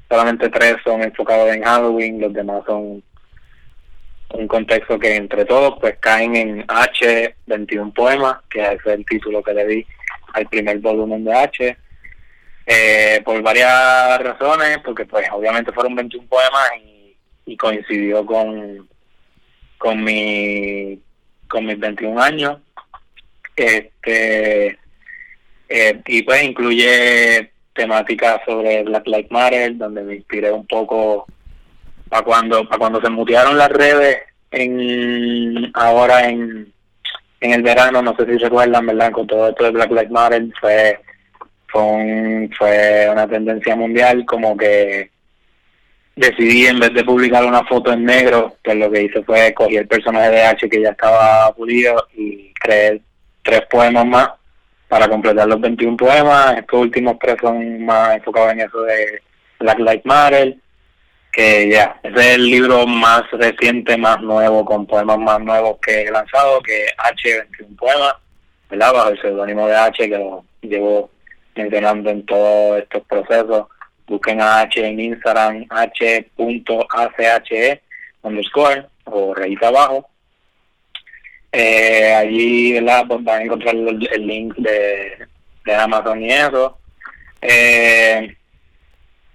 [0.10, 3.04] solamente tres son enfocados en Halloween, los demás son
[4.34, 9.44] un contexto que entre todos pues caen en H 21 poemas, que es el título
[9.44, 9.86] que le di
[10.34, 11.78] al primer volumen de H,
[12.70, 17.16] eh, por varias razones, porque pues obviamente fueron 21 poemas y,
[17.46, 18.88] y coincidió con,
[19.78, 21.00] con mi
[21.48, 22.58] con mis 21 años.
[23.56, 24.78] Este
[25.70, 31.26] eh, y pues incluye temáticas sobre Black Lives Matter, donde me inspiré un poco
[32.10, 34.18] para cuando para cuando se mutearon las redes
[34.52, 36.74] en ahora en,
[37.40, 39.12] en el verano, no sé si recuerdan, ¿verdad?
[39.14, 41.00] Con todo esto de Black Lives Matter fue
[41.68, 45.12] fue, fue una tendencia mundial como que
[46.16, 49.78] decidí en vez de publicar una foto en negro, pues lo que hice fue cogí
[49.78, 53.02] el personaje de H que ya estaba pulido y creé
[53.44, 54.30] tres poemas más
[54.88, 56.58] para completar los 21 poemas.
[56.58, 59.22] Estos últimos tres son más enfocados en eso de
[59.60, 60.56] Black Lives Matter,
[61.32, 66.04] que ya, ese es el libro más reciente, más nuevo, con poemas más nuevos que
[66.04, 68.16] he lanzado, que H, 21 poemas,
[68.70, 68.94] ¿verdad?
[68.94, 71.12] Bajo el seudónimo de H, que lo llevo
[71.58, 73.68] mencionando en todos estos procesos.
[74.08, 76.22] Busquen a H en Instagram, h.ache
[78.22, 80.10] underscore o rayita abajo.
[81.52, 83.06] Eh, allí ¿verdad?
[83.08, 85.12] Pues van a encontrar el, link de,
[85.66, 86.78] de, Amazon y eso.
[87.42, 88.36] Eh,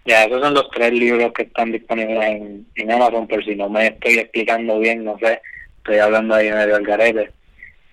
[0.04, 3.68] ya, esos son los tres libros que están disponibles en, en Amazon, por si no
[3.68, 5.40] me estoy explicando bien, no sé,
[5.78, 7.30] estoy hablando ahí medio al garete.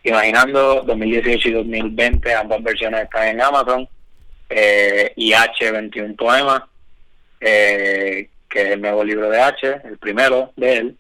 [0.04, 3.88] Imaginando 2018 y 2020, ambas versiones están en Amazon
[4.50, 6.64] eh, y H 21 poemas,
[7.39, 10.97] eh, que es el nuevo libro de H, el primero de él.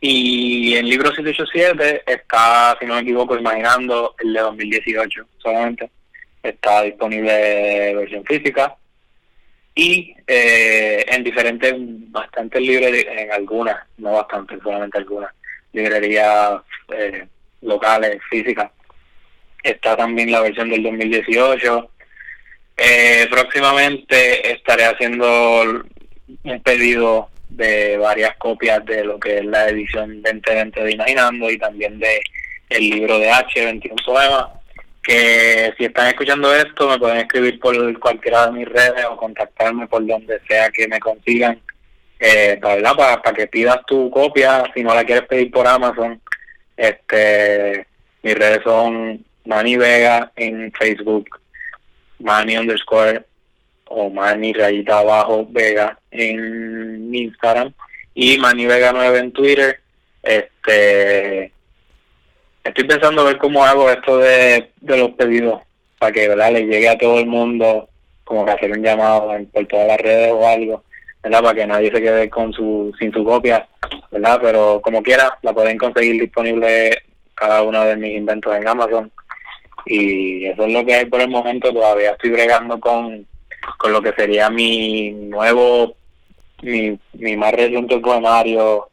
[0.00, 5.90] Y en libro 787 está, si no me equivoco, imaginando el de 2018 solamente.
[6.42, 8.76] Está disponible versión física.
[9.74, 11.74] Y eh, en diferentes,
[12.10, 15.32] bastantes librerías, en algunas, no bastantes, solamente algunas,
[15.72, 16.60] librerías
[16.96, 17.26] eh,
[17.60, 18.70] locales, físicas.
[19.62, 21.90] Está también la versión del 2018
[22.82, 25.84] eh, próximamente estaré haciendo
[26.44, 31.58] un pedido de varias copias de lo que es la edición 2020 de Imaginando y
[31.58, 32.22] también de
[32.70, 34.46] el libro de H, 21 poemas,
[35.02, 39.86] que si están escuchando esto me pueden escribir por cualquiera de mis redes o contactarme
[39.86, 41.60] por donde sea que me consigan
[42.18, 46.18] eh, para, para, que pidas tu copia, si no la quieres pedir por Amazon,
[46.78, 47.86] este
[48.22, 51.39] mis redes son Manny Vega en Facebook,
[52.20, 53.24] Manny underscore
[53.86, 57.72] o Manny rayita abajo Vega en Instagram
[58.14, 59.80] y Manny Vega 9 en Twitter.
[60.22, 61.52] Este
[62.62, 65.62] estoy pensando ver cómo hago esto de, de los pedidos
[65.98, 67.88] para que verdad le llegue a todo el mundo
[68.24, 70.84] como que hacer un llamado por todas las redes o algo
[71.22, 73.66] verdad para que nadie se quede con su sin su copia
[74.10, 77.02] verdad pero como quiera la pueden conseguir disponible
[77.34, 79.10] cada uno de mis inventos en Amazon
[79.86, 81.72] y eso es lo que hay por el momento.
[81.72, 83.26] Todavía estoy bregando con,
[83.78, 85.94] con lo que sería mi nuevo,
[86.62, 88.88] mi, mi más reciente poemario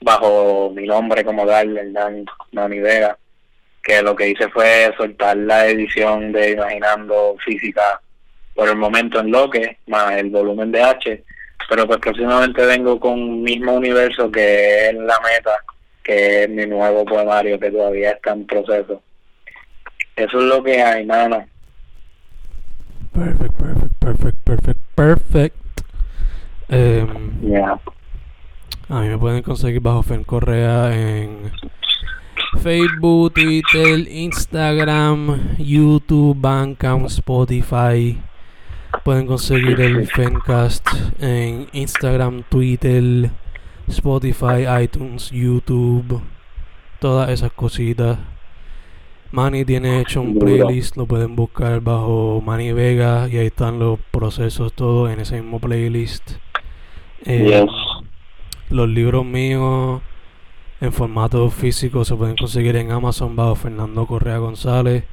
[0.00, 3.16] bajo mi nombre como tal, el Dani Vega,
[3.82, 8.00] que lo que hice fue soltar la edición de Imaginando Física
[8.54, 11.24] por el momento en Loque, más el volumen de H,
[11.68, 15.56] pero pues próximamente vengo con mismo universo que es la meta,
[16.02, 19.02] que es mi nuevo poemario que todavía está en proceso.
[20.16, 21.44] Eso es lo que hay, mano.
[23.12, 25.56] Perfect, perfect, perfect, perfect, perfect.
[26.68, 27.38] Um,
[28.88, 31.52] A mí me pueden conseguir bajo Fen Correa en
[32.60, 38.20] Facebook, Twitter, Instagram, YouTube, Bandcamp, Spotify.
[39.04, 40.86] Pueden conseguir el Fencast
[41.18, 43.30] en Instagram, Twitter,
[43.88, 46.20] Spotify, iTunes, YouTube,
[47.00, 48.18] todas esas cositas.
[49.32, 53.98] Manny tiene hecho un playlist, lo pueden buscar bajo Manny Vega y ahí están los
[54.10, 56.32] procesos todos en ese mismo playlist.
[57.24, 57.64] Eh,
[58.68, 60.02] los libros míos
[60.82, 65.04] en formato físico se pueden conseguir en Amazon bajo Fernando Correa González.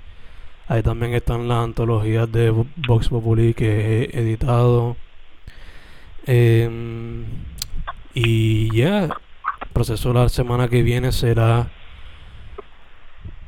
[0.67, 2.49] Ahí también están las antologías de
[2.87, 4.97] Vox Populi que he editado.
[6.25, 7.23] Em,
[8.13, 9.11] y ya, el
[9.71, 11.71] proceso la semana que viene será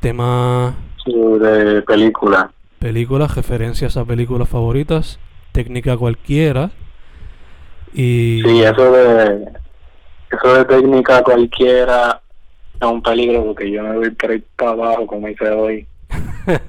[0.01, 0.75] Tema...
[1.05, 2.51] de película.
[2.79, 5.19] Películas, referencias a películas favoritas,
[5.53, 6.71] técnica cualquiera.
[7.93, 8.41] Y...
[8.43, 9.47] Sí, eso de,
[10.31, 12.19] eso de técnica cualquiera
[12.81, 15.87] es un peligro porque yo me voy por ahí para abajo como hice hoy.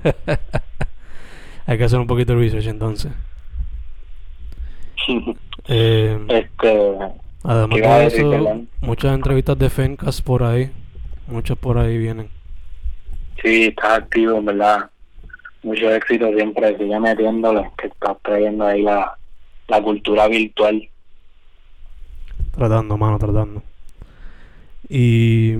[1.66, 3.12] Hay que hacer un poquito de research entonces.
[5.68, 6.98] eh, este
[7.44, 10.70] Además de eso, muchas entrevistas de Fencast por ahí.
[11.26, 12.28] Muchas por ahí vienen.
[13.40, 14.90] Sí, estás activo, en verdad.
[15.62, 16.76] Mucho éxito siempre.
[16.76, 19.16] Sigue metiéndole, que estás trayendo ahí la,
[19.68, 20.88] la cultura virtual.
[22.52, 23.62] Tratando, mano, tratando.
[24.88, 25.56] Y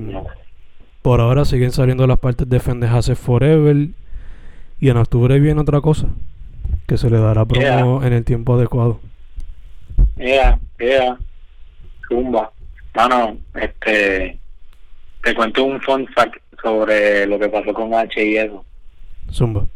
[1.01, 3.89] por ahora siguen saliendo las partes de Fendejas Forever.
[4.81, 6.09] Y en octubre viene otra cosa.
[6.87, 9.01] Que se le dará promo en el tiempo adecuado.
[10.17, 11.17] Mira, mira,
[12.09, 12.53] zumba.
[12.95, 14.39] Mano, este,
[15.23, 18.65] te cuento un fun fact sobre lo que pasó con H y eso.
[19.31, 19.67] Zumba.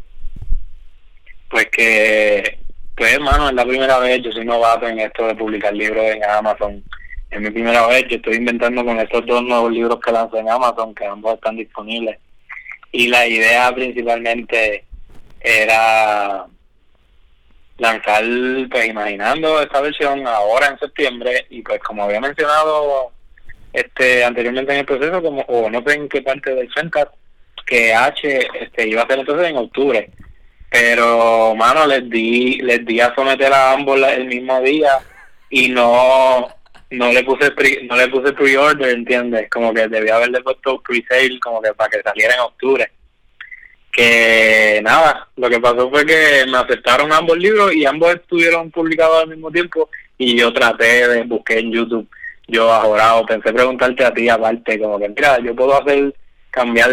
[1.51, 2.59] Pues que,
[2.97, 6.25] pues hermano, es la primera vez, yo soy novato en esto de publicar libros en
[6.25, 6.83] Amazon.
[7.31, 10.49] Es mi primera vez, yo estoy inventando con estos dos nuevos libros que lanzo en
[10.49, 12.19] Amazon, que ambos están disponibles.
[12.93, 14.85] Y la idea principalmente
[15.41, 16.47] era
[17.79, 18.25] lanzar,
[18.71, 23.13] pues imaginando esta versión ahora en septiembre, y pues como había mencionado
[23.77, 27.13] este anteriormente en el proceso, como o no sé en qué parte del Fencast,
[27.67, 30.11] que H este iba a ser entonces en octubre.
[30.71, 34.99] Pero, mano, les di, les di a someter a ambos el mismo día
[35.51, 36.49] y no
[36.91, 39.51] no le puse pre, no le puse pre-order, ¿entiendes?
[39.51, 42.91] Como que debía haberle puesto pre-sale como que para que saliera en octubre.
[43.93, 49.23] Que nada, lo que pasó fue que me aceptaron ambos libros y ambos estuvieron publicados
[49.23, 52.09] al mismo tiempo y yo traté de busqué en YouTube,
[52.47, 56.15] yo ahorrado, pensé preguntarte a ti aparte, como que mira, yo puedo hacer,
[56.51, 56.91] cambiar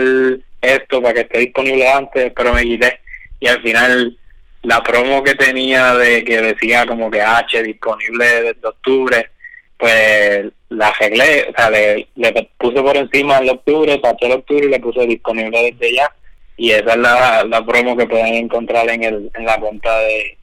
[0.62, 3.00] esto para que esté disponible antes, pero me quité
[3.40, 4.18] y al final
[4.64, 9.30] la promo que tenía de que decía como que H disponible desde octubre,
[9.78, 14.66] pues la arreglé, o sea, le, le puse por encima el octubre, pasé el octubre
[14.66, 16.16] y le puse disponible desde ya.
[16.56, 20.38] Y esa es la, la promo que pueden encontrar en el en la cuenta de,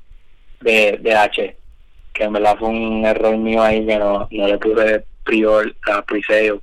[0.60, 1.56] de, de H.
[2.12, 6.02] Que en verdad fue un error mío ahí que no, no le puse prior, a
[6.02, 6.60] pre-sale.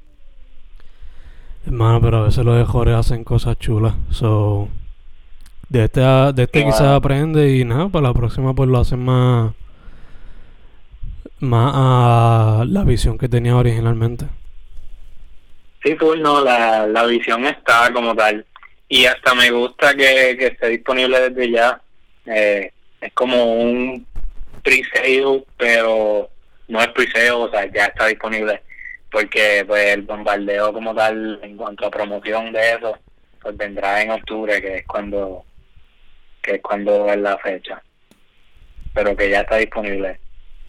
[1.65, 3.93] Hermano, pero a veces los mejores hacen cosas chulas.
[4.11, 4.69] So,
[5.69, 8.79] de este, a- de este Sí, quizás aprende y nada, para la próxima pues lo
[8.79, 9.53] hacen más,
[11.39, 14.27] más a la visión que tenía originalmente.
[15.83, 18.45] Sí, full, no, la, la visión está como tal.
[18.89, 21.81] Y hasta me gusta que, que esté disponible desde ya.
[22.25, 22.71] Eh,
[23.01, 24.05] es como un
[24.67, 26.29] pre-sale, pero
[26.67, 28.61] no es pre-sale, o sea, ya está disponible.
[29.09, 32.97] Porque pues el bombardeo como tal, en cuanto a promoción de eso,
[33.41, 35.45] pues vendrá en octubre, que es cuando
[36.41, 37.81] que es cuando es la fecha.
[38.93, 40.19] Pero que ya está disponible.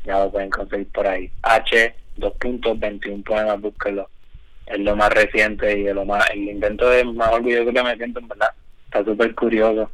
[0.05, 1.31] Ya lo pueden conseguir por ahí.
[1.43, 4.09] H, 2.21 poemas, búsquenlo
[4.69, 7.97] es lo más reciente y de lo más el invento de más orgulloso que me
[7.97, 8.51] siento en verdad
[8.85, 9.91] está súper curioso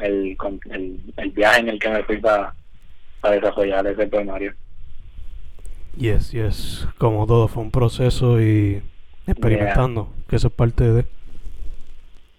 [0.00, 0.36] el,
[0.70, 2.54] el el viaje en el que me fui para
[3.28, 4.54] desarrollar ese poemario
[5.96, 6.88] Yes, yes.
[6.98, 8.82] Como todo, fue un proceso y
[9.26, 11.04] experimentando, que eso es parte de...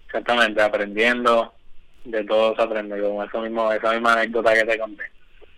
[0.06, 1.52] exactamente aprendiendo
[2.04, 5.04] de todo se aprende como eso mismo esa misma anécdota que te conté.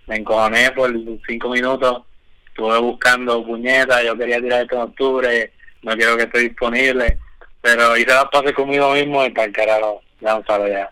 [0.07, 0.91] Me encojoné por
[1.27, 2.03] cinco minutos
[2.49, 5.53] estuve buscando puñetas yo quería tirar esto en octubre
[5.83, 7.19] no quiero que esté disponible
[7.63, 10.03] pero hice las pases conmigo mismo y para el carajo
[10.47, 10.91] salo ya.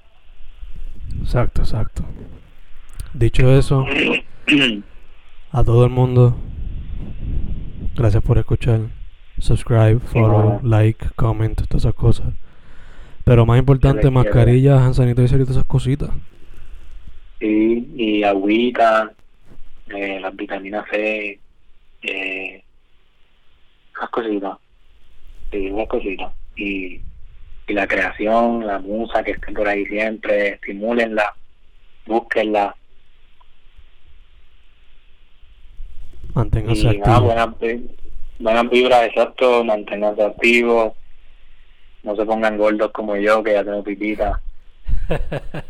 [1.21, 2.03] Exacto, exacto.
[3.15, 3.85] Dicho eso,
[5.51, 6.35] a todo el mundo,
[7.95, 8.81] gracias por escuchar.
[9.39, 12.33] Subscribe, follow, like, comment, todas esas cosas.
[13.25, 16.11] Pero más importante, mascarillas, hand sanitizer y todas esas cositas.
[17.39, 19.13] Sí, y agüita,
[19.89, 21.39] eh, las vitaminas C,
[22.03, 22.65] eh,
[23.95, 24.59] esas cositas,
[25.51, 26.33] sí, esas cositas.
[26.57, 27.01] Y,
[27.67, 31.35] y la creación, la musa que esté por ahí siempre, estimúlenla,
[32.07, 32.75] búsquenla.
[36.35, 37.23] Manténganse Y nada, activos.
[37.35, 37.91] buenas, vi-
[38.39, 40.93] buenas vibras, exacto, manténganse activos,
[42.03, 44.41] no se pongan gordos como yo, que ya tengo pipita.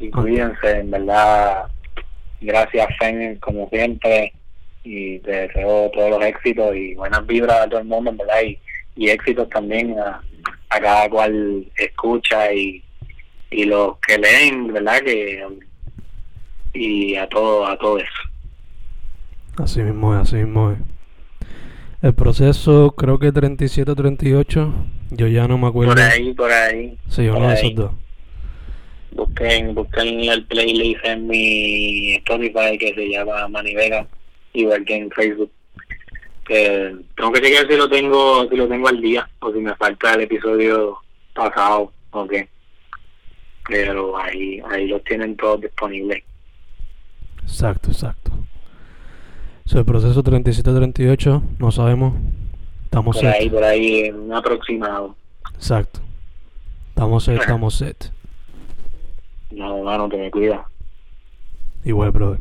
[0.00, 1.64] Y cuídense, en verdad.
[2.40, 4.32] Gracias, Fen, como siempre.
[4.82, 8.42] Y te deseo todos los éxitos y buenas vibras a todo el mundo, en verdad.
[8.44, 8.58] Y,
[8.96, 10.20] y éxitos también a,
[10.68, 12.82] a cada cual escucha y,
[13.50, 15.00] y los que leen, ¿verdad?
[15.00, 15.46] que
[16.74, 18.08] Y a todo, a todo eso.
[19.56, 20.78] Así mismo es, así mismo es.
[22.02, 24.74] El proceso, creo que 37 o 38.
[25.12, 25.94] Yo ya no me acuerdo.
[25.94, 26.98] Por ahí, por ahí.
[27.08, 27.92] Sí, uno de esos dos.
[29.12, 34.06] Busquen, busquen el playlist en mi Spotify que se llama Manivega,
[34.52, 35.50] igual que en Facebook.
[36.46, 39.74] Que tengo que chequear si lo tengo, si lo tengo al día o si me
[39.76, 40.98] falta el episodio
[41.32, 42.48] pasado o qué.
[43.66, 46.22] Pero ahí, ahí los tienen todos disponibles.
[47.44, 48.32] Exacto, exacto.
[49.66, 52.14] So, el proceso 37-38, no sabemos.
[52.84, 53.34] Estamos Por set.
[53.34, 55.16] ahí, por ahí, un aproximado.
[55.54, 56.00] Exacto.
[56.90, 58.10] Estamos set, estamos set.
[59.50, 60.66] No, mano, te me cuida.
[61.84, 62.40] Igual, brother.